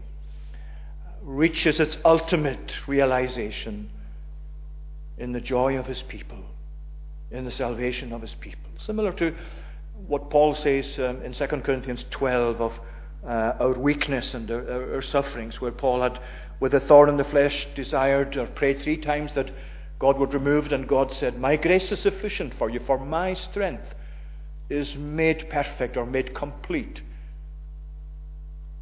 reaches 1.23 1.81
its 1.81 1.97
ultimate 2.05 2.87
realization 2.87 3.89
in 5.17 5.33
the 5.33 5.41
joy 5.41 5.79
of 5.79 5.87
his 5.87 6.03
people, 6.03 6.45
in 7.33 7.45
the 7.45 7.51
salvation 7.51 8.13
of 8.13 8.23
his 8.23 8.35
people. 8.41 8.71
Similar 8.79 9.13
to 9.15 9.35
what 10.07 10.31
Paul 10.31 10.55
says 10.55 10.99
um, 10.99 11.23
in 11.23 11.33
2 11.33 11.47
Corinthians 11.47 12.05
12 12.11 12.61
of 12.61 12.73
uh, 13.25 13.53
our 13.61 13.79
weakness 13.79 14.35
and 14.35 14.51
our, 14.51 14.95
our, 14.95 15.03
sufferings, 15.03 15.61
where 15.61 15.71
Paul 15.71 16.03
had, 16.03 16.21
with 16.61 16.75
a 16.75 16.81
thorn 16.81 17.09
in 17.09 17.17
the 17.17 17.25
flesh, 17.25 17.69
desired 17.75 18.37
or 18.37 18.47
prayed 18.47 18.81
three 18.81 18.97
times 18.97 19.35
that 19.35 19.51
God 19.99 20.19
would 20.19 20.35
remove 20.35 20.67
it, 20.67 20.73
and 20.73 20.89
God 20.89 21.13
said, 21.13 21.39
My 21.39 21.57
grace 21.57 21.93
is 21.93 22.01
sufficient 22.01 22.55
for 22.55 22.69
you, 22.69 22.81
for 22.81 22.99
my 22.99 23.35
strength 23.35 23.95
is 24.69 24.97
made 24.97 25.49
perfect 25.49 25.97
or 25.97 26.05
made 26.05 26.35
complete 26.35 27.01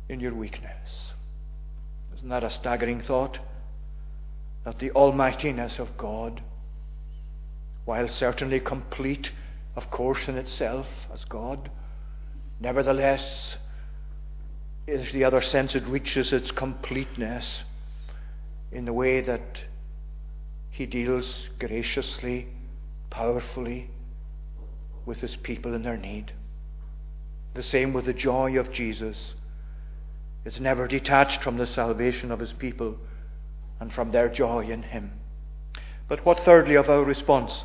in 0.08 0.20
your 0.20 0.34
weakness. 0.34 1.12
Isn't 2.16 2.30
that 2.30 2.44
a 2.44 2.50
staggering 2.50 3.02
thought? 3.02 3.38
That 4.64 4.78
the 4.78 4.90
almightiness 4.92 5.78
of 5.78 5.96
God, 5.96 6.42
while 7.84 8.08
certainly 8.08 8.60
complete, 8.60 9.32
of 9.76 9.90
course, 9.90 10.28
in 10.28 10.36
itself 10.36 10.86
as 11.12 11.24
God, 11.24 11.70
nevertheless, 12.60 13.56
is 14.86 15.12
the 15.12 15.24
other 15.24 15.40
sense 15.40 15.74
it 15.74 15.86
reaches 15.86 16.32
its 16.32 16.50
completeness 16.50 17.62
in 18.72 18.84
the 18.84 18.92
way 18.92 19.20
that 19.20 19.60
He 20.70 20.86
deals 20.86 21.48
graciously, 21.58 22.48
powerfully 23.10 23.90
with 25.06 25.18
His 25.18 25.36
people 25.36 25.74
in 25.74 25.82
their 25.82 25.96
need. 25.96 26.32
The 27.54 27.62
same 27.62 27.92
with 27.92 28.04
the 28.04 28.12
joy 28.12 28.58
of 28.58 28.72
Jesus 28.72 29.34
is 30.44 30.60
never 30.60 30.86
detached 30.86 31.42
from 31.42 31.56
the 31.56 31.66
salvation 31.66 32.30
of 32.30 32.40
his 32.40 32.52
people 32.52 32.96
and 33.78 33.92
from 33.92 34.10
their 34.10 34.28
joy 34.28 34.64
in 34.70 34.82
him. 34.82 35.12
But 36.10 36.26
what, 36.26 36.40
thirdly, 36.40 36.74
of 36.74 36.90
our 36.90 37.04
response 37.04 37.62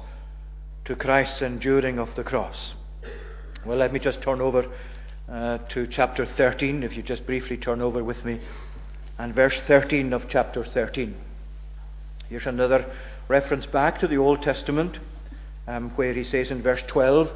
to 0.86 0.96
Christ's 0.96 1.42
enduring 1.42 1.98
of 1.98 2.14
the 2.14 2.24
cross? 2.24 2.76
Well, 3.66 3.80
let 3.80 3.92
me 3.92 3.98
just 3.98 4.22
turn 4.22 4.40
over 4.40 4.72
uh, 5.28 5.58
to 5.70 5.88
chapter 5.88 6.28
13, 6.28 6.84
if 6.84 6.96
you 6.96 7.02
just 7.02 7.26
briefly 7.26 7.58
turn 7.58 7.82
over 7.82 8.04
with 8.04 8.24
me, 8.24 8.40
and 9.18 9.34
verse 9.34 9.60
13 9.66 10.14
of 10.14 10.30
chapter 10.30 10.64
13. 10.64 11.16
Here's 12.30 12.46
another 12.46 12.86
reference 13.28 13.66
back 13.66 13.98
to 14.02 14.08
the 14.08 14.18
Old 14.18 14.44
Testament, 14.44 15.00
um, 15.68 15.90
where 15.96 16.14
he 16.14 16.24
says 16.24 16.52
in 16.52 16.62
verse 16.62 16.84
12, 16.84 17.32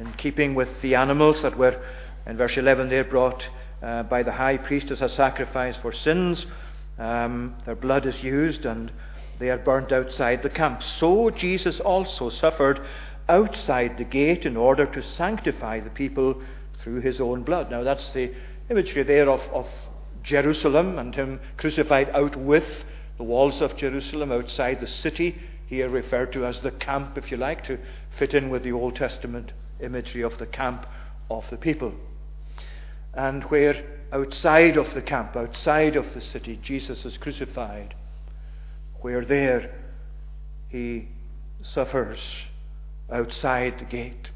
in 0.00 0.12
keeping 0.14 0.56
with 0.56 0.82
the 0.82 0.96
animals 0.96 1.42
that 1.42 1.56
were, 1.56 1.80
in 2.26 2.36
verse 2.36 2.56
11, 2.56 2.88
they're 2.88 3.04
brought 3.04 3.46
uh, 3.84 4.02
by 4.02 4.24
the 4.24 4.32
high 4.32 4.56
priest 4.56 4.90
as 4.90 5.00
a 5.00 5.08
sacrifice 5.10 5.76
for 5.76 5.92
sins. 5.92 6.44
Um, 6.98 7.54
their 7.66 7.76
blood 7.76 8.04
is 8.04 8.20
used 8.24 8.66
and 8.66 8.90
they 9.40 9.50
are 9.50 9.58
burnt 9.58 9.90
outside 9.90 10.42
the 10.42 10.50
camp. 10.50 10.82
So 10.82 11.30
Jesus 11.30 11.80
also 11.80 12.28
suffered 12.28 12.80
outside 13.28 13.96
the 13.96 14.04
gate 14.04 14.44
in 14.44 14.56
order 14.56 14.86
to 14.86 15.02
sanctify 15.02 15.80
the 15.80 15.90
people 15.90 16.40
through 16.78 17.00
his 17.00 17.20
own 17.20 17.42
blood. 17.42 17.70
Now, 17.70 17.82
that's 17.82 18.12
the 18.12 18.32
imagery 18.68 19.02
there 19.02 19.30
of, 19.30 19.40
of 19.52 19.66
Jerusalem 20.22 20.98
and 20.98 21.14
him 21.14 21.40
crucified 21.56 22.10
out 22.10 22.36
with 22.36 22.84
the 23.16 23.24
walls 23.24 23.62
of 23.62 23.76
Jerusalem 23.76 24.30
outside 24.30 24.80
the 24.80 24.86
city, 24.86 25.40
here 25.66 25.88
referred 25.88 26.32
to 26.32 26.44
as 26.44 26.60
the 26.60 26.72
camp, 26.72 27.16
if 27.16 27.30
you 27.30 27.36
like, 27.36 27.64
to 27.64 27.78
fit 28.18 28.34
in 28.34 28.50
with 28.50 28.62
the 28.62 28.72
Old 28.72 28.96
Testament 28.96 29.52
imagery 29.80 30.22
of 30.22 30.36
the 30.38 30.46
camp 30.46 30.86
of 31.30 31.48
the 31.48 31.56
people. 31.56 31.94
And 33.14 33.44
where 33.44 33.82
outside 34.12 34.76
of 34.76 34.92
the 34.92 35.02
camp, 35.02 35.36
outside 35.36 35.96
of 35.96 36.12
the 36.12 36.20
city, 36.20 36.58
Jesus 36.62 37.04
is 37.04 37.16
crucified, 37.16 37.94
where 39.00 39.24
there 39.24 39.70
he 40.68 41.08
suffers 41.62 42.18
outside 43.10 43.78
the 43.78 43.84
gate. 43.84 44.30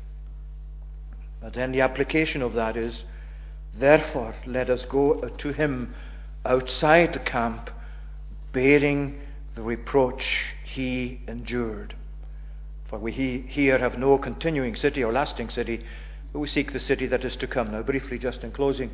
But 1.41 1.55
then 1.55 1.73
the 1.73 1.83
application 1.83 2.43
of 2.43 2.55
that 2.55 2.77
is, 2.77 3.05
therefore, 3.75 4.35
let 4.47 4.71
us 4.71 4.85
go 4.85 5.15
to 5.21 5.53
him 5.53 5.95
outside 6.45 7.13
the 7.13 7.19
camp, 7.19 7.71
bearing 8.53 9.21
the 9.55 9.63
reproach 9.63 10.47
he 10.65 11.21
endured. 11.29 11.95
For 12.87 12.99
we 12.99 13.13
here 13.13 13.79
have 13.79 13.99
no 13.99 14.19
continuing 14.19 14.77
city 14.77 15.03
or 15.03 15.13
lasting 15.13 15.51
city, 15.51 15.85
but 16.33 16.41
we 16.41 16.49
seek 16.49 16.73
the 16.73 16.81
city 16.81 17.07
that 17.07 17.25
is 17.25 17.37
to 17.37 17.47
come. 17.47 17.73
Now, 17.73 17.83
briefly, 17.83 18.19
just 18.19 18.43
in 18.43 18.53
closing, 18.53 18.91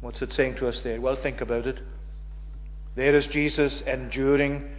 what's 0.00 0.22
it 0.22 0.32
saying 0.32 0.56
to 0.56 0.68
us 0.68 0.80
there? 0.82 1.00
Well, 1.00 1.16
think 1.16 1.40
about 1.40 1.66
it. 1.66 1.78
There 2.94 3.14
is 3.14 3.26
Jesus 3.26 3.82
enduring 3.82 4.70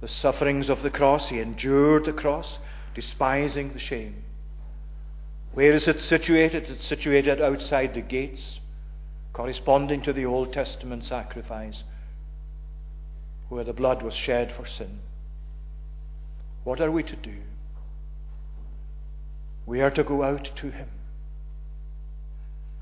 the 0.00 0.08
sufferings 0.08 0.68
of 0.68 0.82
the 0.82 0.90
cross. 0.90 1.28
He 1.28 1.40
endured 1.40 2.04
the 2.04 2.12
cross 2.12 2.58
despising 2.94 3.72
the 3.72 3.78
shame. 3.78 4.22
Where 5.54 5.72
is 5.72 5.88
it 5.88 6.00
situated? 6.00 6.68
It's 6.68 6.86
situated 6.86 7.40
outside 7.40 7.94
the 7.94 8.00
gates, 8.00 8.60
corresponding 9.32 10.02
to 10.02 10.12
the 10.12 10.26
Old 10.26 10.52
Testament 10.52 11.04
sacrifice, 11.04 11.84
where 13.48 13.64
the 13.64 13.72
blood 13.72 14.02
was 14.02 14.14
shed 14.14 14.52
for 14.52 14.66
sin. 14.66 15.00
What 16.64 16.80
are 16.80 16.90
we 16.90 17.02
to 17.02 17.16
do? 17.16 17.36
We 19.64 19.80
are 19.80 19.90
to 19.90 20.04
go 20.04 20.22
out 20.22 20.50
to 20.56 20.70
Him. 20.70 20.88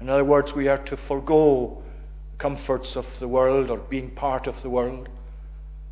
In 0.00 0.08
other 0.08 0.24
words, 0.24 0.54
we 0.54 0.68
are 0.68 0.82
to 0.84 0.96
forego 0.96 1.82
comforts 2.38 2.96
of 2.96 3.06
the 3.18 3.28
world 3.28 3.70
or 3.70 3.78
being 3.78 4.10
part 4.10 4.46
of 4.46 4.62
the 4.62 4.70
world. 4.70 5.08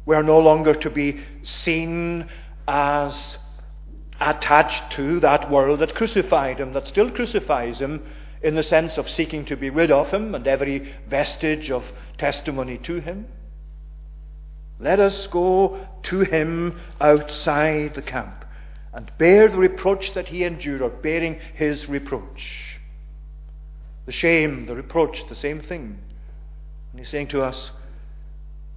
We 0.06 0.14
are 0.14 0.22
no 0.22 0.38
longer 0.38 0.74
to 0.74 0.90
be 0.90 1.20
seen 1.42 2.28
as 2.68 3.38
attached 4.20 4.92
to 4.92 5.20
that 5.20 5.50
world 5.50 5.80
that 5.80 5.94
crucified 5.94 6.60
him, 6.60 6.72
that 6.72 6.86
still 6.86 7.10
crucifies 7.10 7.78
him 7.78 8.04
in 8.42 8.54
the 8.54 8.62
sense 8.62 8.98
of 8.98 9.08
seeking 9.08 9.44
to 9.46 9.56
be 9.56 9.70
rid 9.70 9.90
of 9.90 10.10
him 10.10 10.34
and 10.34 10.46
every 10.46 10.94
vestige 11.08 11.70
of 11.70 11.84
testimony 12.18 12.78
to 12.78 13.00
him. 13.00 13.26
Let 14.78 15.00
us 15.00 15.26
go 15.28 15.86
to 16.04 16.20
him 16.20 16.78
outside 17.00 17.94
the 17.94 18.02
camp 18.02 18.44
and 18.92 19.10
bear 19.18 19.48
the 19.48 19.56
reproach 19.56 20.14
that 20.14 20.28
he 20.28 20.44
endured, 20.44 20.80
or 20.80 20.90
bearing 20.90 21.40
his 21.54 21.88
reproach. 21.88 22.78
The 24.06 24.12
shame, 24.12 24.66
the 24.66 24.76
reproach, 24.76 25.26
the 25.28 25.34
same 25.34 25.60
thing. 25.60 25.98
And 26.94 27.00
he's 27.00 27.10
saying 27.10 27.26
to 27.28 27.42
us, 27.42 27.72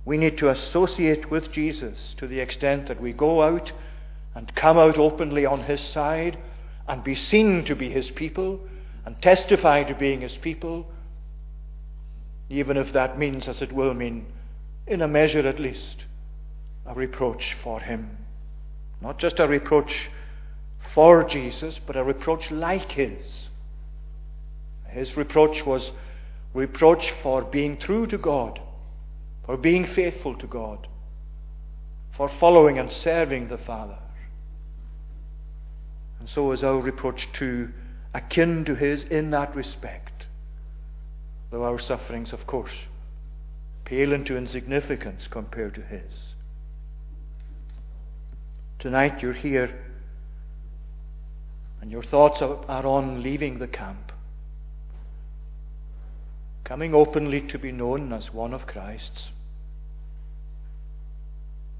we 0.03 0.17
need 0.17 0.39
to 0.39 0.49
associate 0.49 1.29
with 1.29 1.51
Jesus 1.51 2.15
to 2.17 2.25
the 2.25 2.39
extent 2.39 2.87
that 2.87 2.99
we 2.99 3.13
go 3.13 3.43
out 3.43 3.71
and 4.33 4.55
come 4.55 4.79
out 4.79 4.97
openly 4.97 5.45
on 5.45 5.61
his 5.65 5.79
side 5.81 6.35
and 6.87 7.03
be 7.03 7.13
seen 7.13 7.63
to 7.65 7.75
be 7.75 7.91
his 7.91 8.09
people 8.09 8.59
and 9.05 9.21
testify 9.21 9.83
to 9.83 9.93
being 9.93 10.21
his 10.21 10.35
people, 10.37 10.87
even 12.49 12.75
if 12.75 12.91
that 12.93 13.19
means, 13.19 13.47
as 13.47 13.61
it 13.61 13.71
will 13.71 13.93
mean, 13.93 14.25
in 14.87 15.03
a 15.03 15.07
measure 15.07 15.47
at 15.47 15.59
least, 15.59 16.05
a 16.87 16.95
reproach 16.95 17.55
for 17.63 17.81
him. 17.81 18.17
Not 18.99 19.19
just 19.19 19.39
a 19.39 19.47
reproach 19.47 20.09
for 20.95 21.23
Jesus, 21.23 21.79
but 21.85 21.95
a 21.95 22.03
reproach 22.03 22.49
like 22.49 22.93
his. 22.93 23.49
His 24.89 25.15
reproach 25.15 25.63
was 25.67 25.91
reproach 26.53 27.13
for 27.21 27.43
being 27.43 27.77
true 27.77 28.07
to 28.07 28.17
God, 28.17 28.59
for 29.45 29.57
being 29.57 29.85
faithful 29.85 30.35
to 30.35 30.47
God, 30.47 30.87
for 32.15 32.29
following 32.39 32.79
and 32.79 32.91
serving 32.91 33.47
the 33.47 33.57
Father. 33.57 33.97
And 36.19 36.27
so 36.27 36.51
is 36.51 36.63
our 36.63 36.79
reproach 36.79 37.27
too 37.33 37.69
akin 38.13 38.65
to 38.65 38.75
his 38.75 39.03
in 39.03 39.29
that 39.31 39.55
respect. 39.55 40.25
Though 41.51 41.63
our 41.63 41.79
sufferings, 41.79 42.33
of 42.33 42.47
course, 42.47 42.73
pale 43.85 44.11
into 44.11 44.35
insignificance 44.35 45.27
compared 45.29 45.75
to 45.75 45.81
his. 45.81 46.11
Tonight 48.79 49.21
you're 49.21 49.33
here 49.33 49.73
and 51.81 51.91
your 51.91 52.03
thoughts 52.03 52.41
are 52.41 52.85
on 52.85 53.23
leaving 53.23 53.59
the 53.59 53.67
camp, 53.67 54.06
coming 56.67 56.93
openly 56.93 57.39
to 57.39 57.57
be 57.57 57.71
known 57.71 58.11
as 58.11 58.33
one 58.33 58.53
of 58.53 58.67
Christ's. 58.67 59.29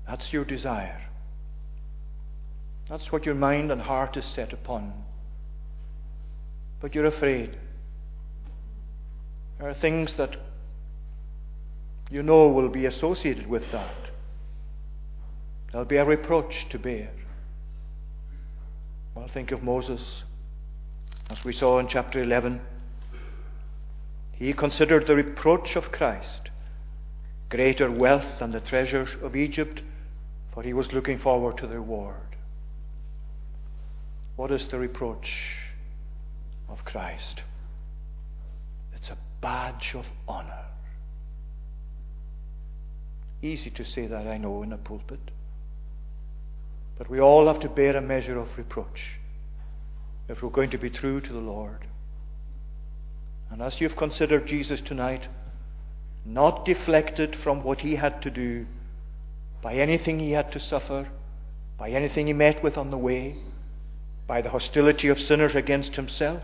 That's 0.08 0.32
your 0.32 0.46
desire. 0.46 1.02
That's 2.90 3.12
what 3.12 3.26
your 3.26 3.36
mind 3.36 3.70
and 3.70 3.82
heart 3.82 4.16
is 4.16 4.24
set 4.24 4.54
upon. 4.54 4.94
But 6.80 6.96
you're 6.96 7.06
afraid. 7.06 7.58
There 9.60 9.70
are 9.70 9.74
things 9.74 10.14
that 10.16 10.38
you 12.10 12.24
know 12.24 12.48
will 12.48 12.70
be 12.70 12.86
associated 12.86 13.48
with 13.48 13.70
that. 13.74 13.94
There'll 15.70 15.86
be 15.86 15.98
a 15.98 16.06
reproach 16.06 16.66
to 16.70 16.80
bear. 16.80 17.12
Well, 19.14 19.28
think 19.34 19.52
of 19.52 19.62
Moses, 19.62 20.24
as 21.30 21.44
we 21.44 21.52
saw 21.52 21.80
in 21.80 21.90
chapter 21.90 22.24
11. 22.24 22.62
He 24.38 24.54
considered 24.54 25.08
the 25.08 25.16
reproach 25.16 25.76
of 25.76 25.92
Christ 25.92 26.52
greater 27.50 27.90
wealth 27.90 28.40
than 28.40 28.52
the 28.52 28.60
treasures 28.60 29.10
of 29.24 29.36
Egypt, 29.36 29.82
for 30.54 30.64
he 30.64 30.74
was 30.74 30.92
looking 30.92 31.18
forward 31.18 31.58
to 31.58 31.68
the 31.68 31.76
reward. 31.76 32.36
What 34.36 34.52
is 34.52 34.68
the 34.68 34.78
reproach 34.78 35.32
of 36.70 36.86
Christ? 36.86 37.42
It's 38.94 39.10
a 39.10 39.18
badge 39.42 39.94
of 39.96 40.06
honor. 40.28 40.66
Easy 43.42 43.72
to 43.72 43.84
say 43.84 44.06
that, 44.08 44.28
I 44.28 44.38
know, 44.38 44.62
in 44.62 44.74
a 44.74 44.78
pulpit. 44.78 45.32
But 46.98 47.10
we 47.10 47.20
all 47.20 47.48
have 47.48 47.62
to 47.62 47.70
bear 47.70 47.96
a 47.96 48.02
measure 48.02 48.38
of 48.38 48.56
reproach 48.58 49.18
if 50.28 50.44
we're 50.44 50.50
going 50.50 50.72
to 50.72 50.78
be 50.78 50.90
true 50.90 51.22
to 51.22 51.34
the 51.34 51.40
Lord. 51.40 51.87
And 53.50 53.62
as 53.62 53.80
you've 53.80 53.96
considered 53.96 54.48
Jesus 54.48 54.82
tonight, 54.82 55.28
not 56.26 56.66
deflected 56.66 57.36
from 57.36 57.64
what 57.64 57.80
he 57.80 57.96
had 57.96 58.22
to 58.24 58.30
do 58.30 58.66
by 59.62 59.76
anything 59.76 60.20
he 60.20 60.32
had 60.32 60.52
to 60.52 60.60
suffer, 60.60 61.08
by 61.78 61.90
anything 61.90 62.28
he 62.28 62.34
met 62.34 62.62
with 62.62 62.78
on 62.78 62.92
the 62.92 62.98
way, 62.98 63.38
by 64.28 64.42
the 64.42 64.50
hostility 64.50 65.08
of 65.08 65.20
sinners 65.20 65.56
against 65.56 65.96
himself, 65.96 66.44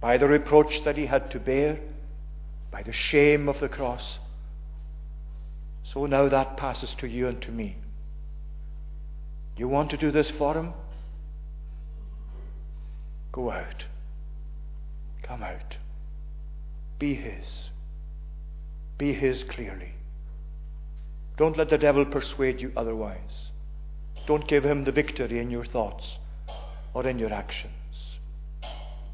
by 0.00 0.18
the 0.18 0.28
reproach 0.28 0.84
that 0.84 0.96
he 0.96 1.06
had 1.06 1.30
to 1.30 1.40
bear, 1.40 1.80
by 2.70 2.82
the 2.82 2.92
shame 2.92 3.48
of 3.48 3.58
the 3.60 3.68
cross. 3.68 4.18
So 5.82 6.06
now 6.06 6.28
that 6.28 6.56
passes 6.56 6.94
to 6.98 7.06
you 7.06 7.28
and 7.28 7.40
to 7.42 7.50
me. 7.50 7.76
You 9.56 9.68
want 9.68 9.90
to 9.90 9.96
do 9.96 10.10
this 10.10 10.30
for 10.30 10.54
him? 10.54 10.74
Go 13.32 13.50
out. 13.50 13.84
Come 15.22 15.42
out. 15.42 15.76
Be 17.04 17.14
his. 17.16 17.44
Be 18.96 19.12
His 19.12 19.44
clearly. 19.44 19.92
Don't 21.36 21.58
let 21.58 21.68
the 21.68 21.76
devil 21.76 22.06
persuade 22.06 22.62
you 22.62 22.72
otherwise. 22.74 23.50
Don't 24.26 24.48
give 24.48 24.64
him 24.64 24.84
the 24.84 24.90
victory 24.90 25.38
in 25.38 25.50
your 25.50 25.66
thoughts 25.66 26.16
or 26.94 27.06
in 27.06 27.18
your 27.18 27.30
actions. 27.30 28.16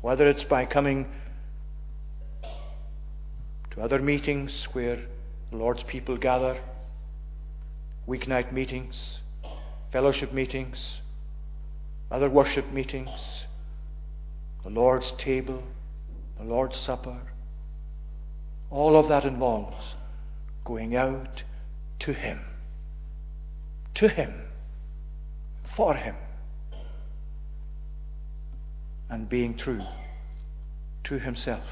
Whether 0.02 0.28
it's 0.28 0.44
by 0.44 0.66
coming 0.66 1.10
to 3.72 3.82
other 3.82 3.98
meetings 3.98 4.68
where 4.72 5.00
the 5.50 5.56
Lord's 5.56 5.82
people 5.82 6.16
gather, 6.16 6.60
weeknight 8.06 8.52
meetings, 8.52 9.18
fellowship 9.90 10.32
meetings, 10.32 11.00
other 12.08 12.30
worship 12.30 12.70
meetings, 12.70 13.46
the 14.62 14.70
Lord's 14.70 15.10
table, 15.18 15.64
the 16.38 16.44
Lord's 16.44 16.78
supper. 16.78 17.20
All 18.70 18.96
of 18.96 19.08
that 19.08 19.24
involves 19.24 19.94
going 20.64 20.94
out 20.94 21.42
to 22.00 22.12
Him. 22.12 22.40
To 23.94 24.08
Him. 24.08 24.32
For 25.76 25.94
Him. 25.94 26.14
And 29.08 29.28
being 29.28 29.56
true 29.56 29.82
to 31.04 31.18
Himself 31.18 31.66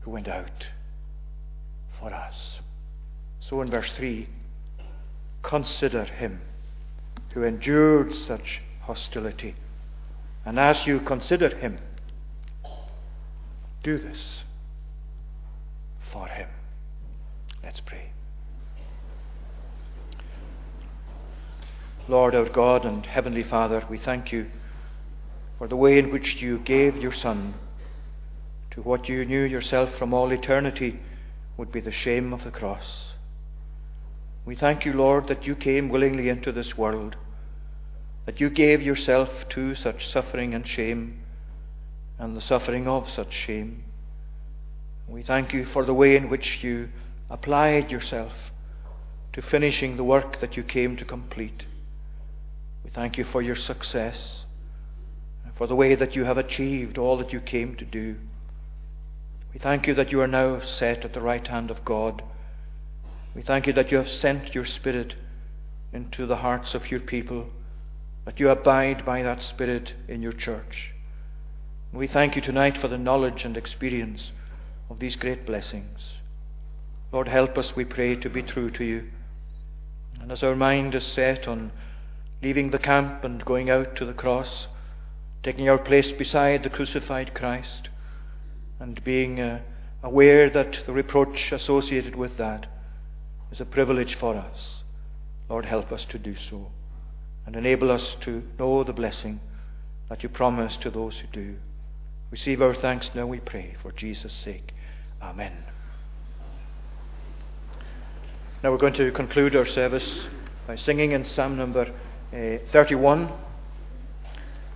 who 0.00 0.10
went 0.10 0.28
out 0.28 0.66
for 1.98 2.12
us. 2.12 2.60
So 3.40 3.62
in 3.62 3.70
verse 3.70 3.92
3, 3.96 4.28
consider 5.42 6.04
Him 6.04 6.40
who 7.32 7.42
endured 7.42 8.14
such 8.14 8.60
hostility. 8.82 9.54
And 10.44 10.58
as 10.58 10.86
you 10.86 11.00
consider 11.00 11.56
Him, 11.56 11.78
do 13.82 13.96
this 13.96 14.42
for 16.12 16.28
Him. 16.28 16.48
Let's 17.62 17.80
pray. 17.80 18.12
Lord 22.08 22.34
our 22.34 22.48
God 22.48 22.84
and 22.84 23.06
Heavenly 23.06 23.44
Father, 23.44 23.86
we 23.88 23.98
thank 23.98 24.32
you 24.32 24.46
for 25.58 25.68
the 25.68 25.76
way 25.76 25.98
in 25.98 26.10
which 26.10 26.36
you 26.36 26.58
gave 26.58 26.96
your 26.96 27.14
Son 27.14 27.54
to 28.72 28.82
what 28.82 29.08
you 29.08 29.24
knew 29.24 29.42
yourself 29.42 29.96
from 29.98 30.12
all 30.12 30.32
eternity 30.32 30.98
would 31.56 31.70
be 31.70 31.80
the 31.80 31.92
shame 31.92 32.32
of 32.32 32.42
the 32.42 32.50
cross. 32.50 33.12
We 34.44 34.56
thank 34.56 34.84
you, 34.84 34.92
Lord, 34.92 35.28
that 35.28 35.46
you 35.46 35.54
came 35.54 35.88
willingly 35.88 36.28
into 36.28 36.50
this 36.50 36.76
world, 36.76 37.14
that 38.26 38.40
you 38.40 38.50
gave 38.50 38.82
yourself 38.82 39.28
to 39.50 39.74
such 39.74 40.10
suffering 40.10 40.54
and 40.54 40.66
shame, 40.66 41.22
and 42.18 42.36
the 42.36 42.40
suffering 42.40 42.88
of 42.88 43.08
such 43.08 43.32
shame. 43.32 43.84
We 45.12 45.22
thank 45.22 45.52
you 45.52 45.66
for 45.66 45.84
the 45.84 45.92
way 45.92 46.16
in 46.16 46.30
which 46.30 46.64
you 46.64 46.88
applied 47.28 47.90
yourself 47.90 48.32
to 49.34 49.42
finishing 49.42 49.98
the 49.98 50.04
work 50.04 50.40
that 50.40 50.56
you 50.56 50.62
came 50.62 50.96
to 50.96 51.04
complete. 51.04 51.64
We 52.82 52.88
thank 52.88 53.18
you 53.18 53.24
for 53.24 53.42
your 53.42 53.54
success, 53.54 54.46
and 55.44 55.54
for 55.54 55.66
the 55.66 55.76
way 55.76 55.94
that 55.96 56.16
you 56.16 56.24
have 56.24 56.38
achieved 56.38 56.96
all 56.96 57.18
that 57.18 57.30
you 57.30 57.40
came 57.40 57.76
to 57.76 57.84
do. 57.84 58.16
We 59.52 59.60
thank 59.60 59.86
you 59.86 59.92
that 59.96 60.12
you 60.12 60.20
are 60.22 60.26
now 60.26 60.60
set 60.60 61.04
at 61.04 61.12
the 61.12 61.20
right 61.20 61.46
hand 61.46 61.70
of 61.70 61.84
God. 61.84 62.22
We 63.34 63.42
thank 63.42 63.66
you 63.66 63.74
that 63.74 63.90
you 63.90 63.98
have 63.98 64.08
sent 64.08 64.54
your 64.54 64.64
Spirit 64.64 65.14
into 65.92 66.24
the 66.24 66.36
hearts 66.36 66.74
of 66.74 66.90
your 66.90 67.00
people, 67.00 67.50
that 68.24 68.40
you 68.40 68.48
abide 68.48 69.04
by 69.04 69.22
that 69.22 69.42
Spirit 69.42 69.92
in 70.08 70.22
your 70.22 70.32
church. 70.32 70.94
We 71.92 72.06
thank 72.06 72.34
you 72.34 72.40
tonight 72.40 72.78
for 72.78 72.88
the 72.88 72.96
knowledge 72.96 73.44
and 73.44 73.58
experience 73.58 74.32
of 74.92 74.98
these 74.98 75.16
great 75.16 75.46
blessings. 75.46 76.00
Lord, 77.12 77.26
help 77.26 77.56
us, 77.56 77.74
we 77.74 77.84
pray, 77.86 78.14
to 78.16 78.28
be 78.28 78.42
true 78.42 78.70
to 78.72 78.84
you. 78.84 79.04
And 80.20 80.30
as 80.30 80.42
our 80.42 80.54
mind 80.54 80.94
is 80.94 81.04
set 81.04 81.48
on 81.48 81.72
leaving 82.42 82.70
the 82.70 82.78
camp 82.78 83.24
and 83.24 83.42
going 83.42 83.70
out 83.70 83.96
to 83.96 84.04
the 84.04 84.12
cross, 84.12 84.66
taking 85.42 85.66
our 85.66 85.78
place 85.78 86.12
beside 86.12 86.62
the 86.62 86.68
crucified 86.68 87.32
Christ, 87.32 87.88
and 88.78 89.02
being 89.02 89.40
uh, 89.40 89.60
aware 90.02 90.50
that 90.50 90.80
the 90.84 90.92
reproach 90.92 91.52
associated 91.52 92.14
with 92.14 92.36
that 92.36 92.66
is 93.50 93.60
a 93.60 93.64
privilege 93.64 94.14
for 94.16 94.36
us. 94.36 94.82
Lord, 95.48 95.64
help 95.64 95.90
us 95.90 96.04
to 96.10 96.18
do 96.18 96.36
so 96.36 96.66
and 97.46 97.56
enable 97.56 97.90
us 97.90 98.14
to 98.20 98.42
know 98.58 98.84
the 98.84 98.92
blessing 98.92 99.40
that 100.10 100.22
you 100.22 100.28
promise 100.28 100.76
to 100.82 100.90
those 100.90 101.16
who 101.16 101.28
do. 101.28 101.56
Receive 102.30 102.60
our 102.60 102.74
thanks 102.74 103.10
now, 103.14 103.26
we 103.26 103.40
pray, 103.40 103.74
for 103.80 103.90
Jesus' 103.90 104.34
sake. 104.44 104.74
Amen. 105.22 105.52
Now 108.62 108.72
we're 108.72 108.78
going 108.78 108.94
to 108.94 109.12
conclude 109.12 109.54
our 109.54 109.64
service 109.64 110.26
by 110.66 110.74
singing 110.74 111.12
in 111.12 111.24
Psalm 111.24 111.56
number 111.56 111.92
uh, 112.32 112.58
31. 112.72 113.32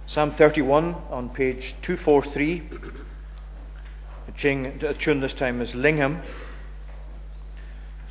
Psalm 0.07 0.31
31 0.33 0.95
on 1.11 1.31
page 1.31 1.75
243. 1.83 2.63
The 4.27 4.95
tune 4.99 5.21
this 5.21 5.35
time 5.35 5.61
is 5.61 5.73
Lingham. 5.73 6.23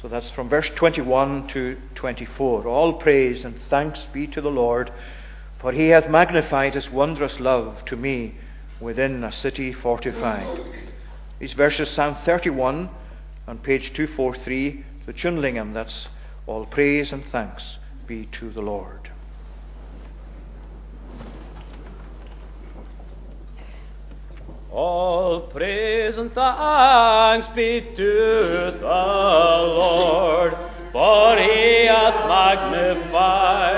So 0.01 0.09
that's 0.09 0.29
from 0.31 0.49
verse 0.49 0.69
21 0.75 1.47
to 1.49 1.77
24. 1.95 2.67
All 2.67 2.93
praise 2.93 3.45
and 3.45 3.55
thanks 3.69 4.07
be 4.11 4.27
to 4.27 4.41
the 4.41 4.51
Lord, 4.51 4.91
for 5.59 5.71
he 5.71 5.87
hath 5.87 6.09
magnified 6.09 6.75
his 6.75 6.89
wondrous 6.89 7.39
love 7.39 7.85
to 7.85 7.95
me 7.95 8.35
within 8.81 9.23
a 9.23 9.31
city 9.31 9.71
fortified. 9.71 10.59
These 11.39 11.53
verses, 11.53 11.89
Psalm 11.89 12.15
31 12.23 12.89
on 13.47 13.57
page 13.57 13.93
243, 13.93 14.85
the 15.05 15.13
tune 15.13 15.41
Lingham, 15.41 15.73
that's 15.73 16.07
all 16.47 16.65
praise 16.65 17.11
and 17.11 17.25
thanks 17.25 17.77
be 18.07 18.27
to 18.39 18.51
the 18.51 18.61
Lord. 18.61 19.09
All 24.71 25.41
praise 25.41 26.17
and 26.17 26.33
thanks 26.33 27.47
be 27.55 27.81
to 27.81 28.77
the 28.79 28.85
Lord, 28.85 30.53
for 30.91 31.37
he 31.37 31.85
hath 31.85 32.27
magnified, 32.27 33.74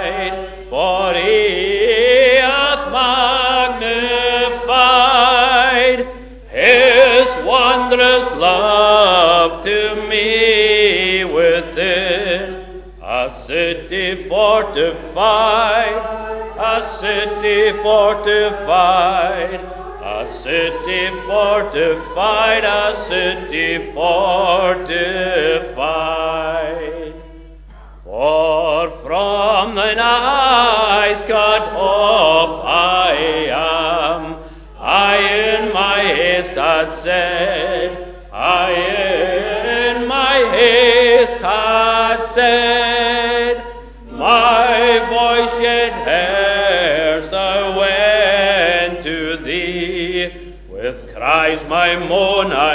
a 15.20 16.98
city 17.02 17.74
fortified. 17.82 19.62
A 20.04 20.26
city 20.44 21.10
fortified, 21.26 22.64
a 22.64 23.08
city 23.10 23.94
fortified. 23.94 25.27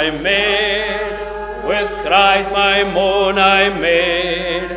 I 0.03 0.09
made, 0.09 1.65
with 1.65 1.89
cries 2.05 2.51
my 2.51 2.83
moan 2.83 3.37
I 3.39 3.69
made, 3.69 4.69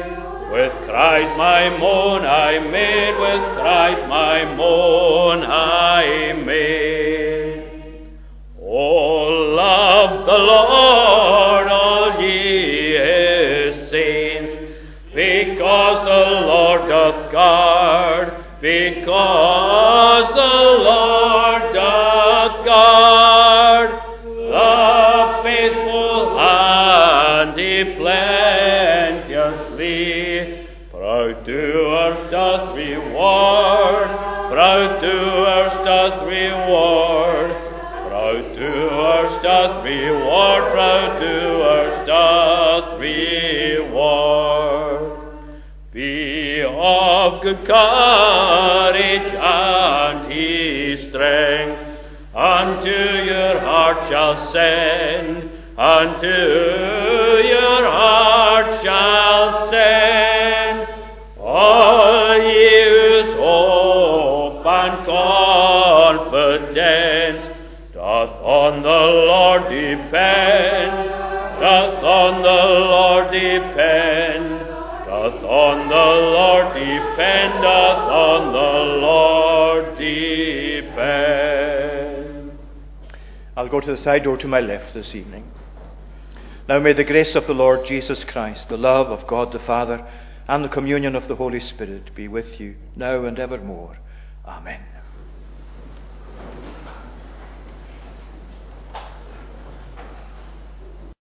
with 0.53 0.72
cries 0.87 1.37
my 1.37 1.68
moan 1.81 2.24
I 2.24 2.61
made, 2.61 3.18
with 3.18 3.43
cries 3.59 4.09
my 4.09 4.45
moan 4.55 5.43
I 5.43 6.33
made. 6.47 7.64
Oh, 8.62 9.57
love 9.57 10.27
the 10.27 10.39
Lord, 10.39 11.66
all 11.72 12.22
ye 12.22 12.93
his 12.93 13.91
saints, 13.91 14.53
because 15.12 16.05
the 16.07 16.47
Lord 16.47 16.89
doth 16.89 17.33
guard, 17.33 18.45
because 18.61 19.45
shall 54.09 54.52
send, 54.52 55.50
unto 55.76 56.66
I'll 83.67 83.73
go 83.73 83.81
to 83.81 83.97
the 83.97 84.01
side 84.01 84.23
door 84.23 84.37
to 84.37 84.47
my 84.47 84.61
left 84.61 84.95
this 84.95 85.12
evening. 85.12 85.51
Now 86.69 86.79
may 86.79 86.93
the 86.93 87.03
grace 87.03 87.35
of 87.35 87.49
the 87.49 87.53
Lord 87.53 87.85
Jesus 87.85 88.23
Christ, 88.23 88.69
the 88.69 88.77
love 88.77 89.09
of 89.09 89.27
God 89.27 89.51
the 89.51 89.59
Father, 89.59 90.07
and 90.47 90.64
the 90.64 90.69
communion 90.69 91.17
of 91.17 91.27
the 91.27 91.35
Holy 91.35 91.59
Spirit 91.59 92.14
be 92.14 92.29
with 92.29 92.61
you 92.61 92.77
now 92.95 93.25
and 93.25 93.41
evermore. 93.41 93.99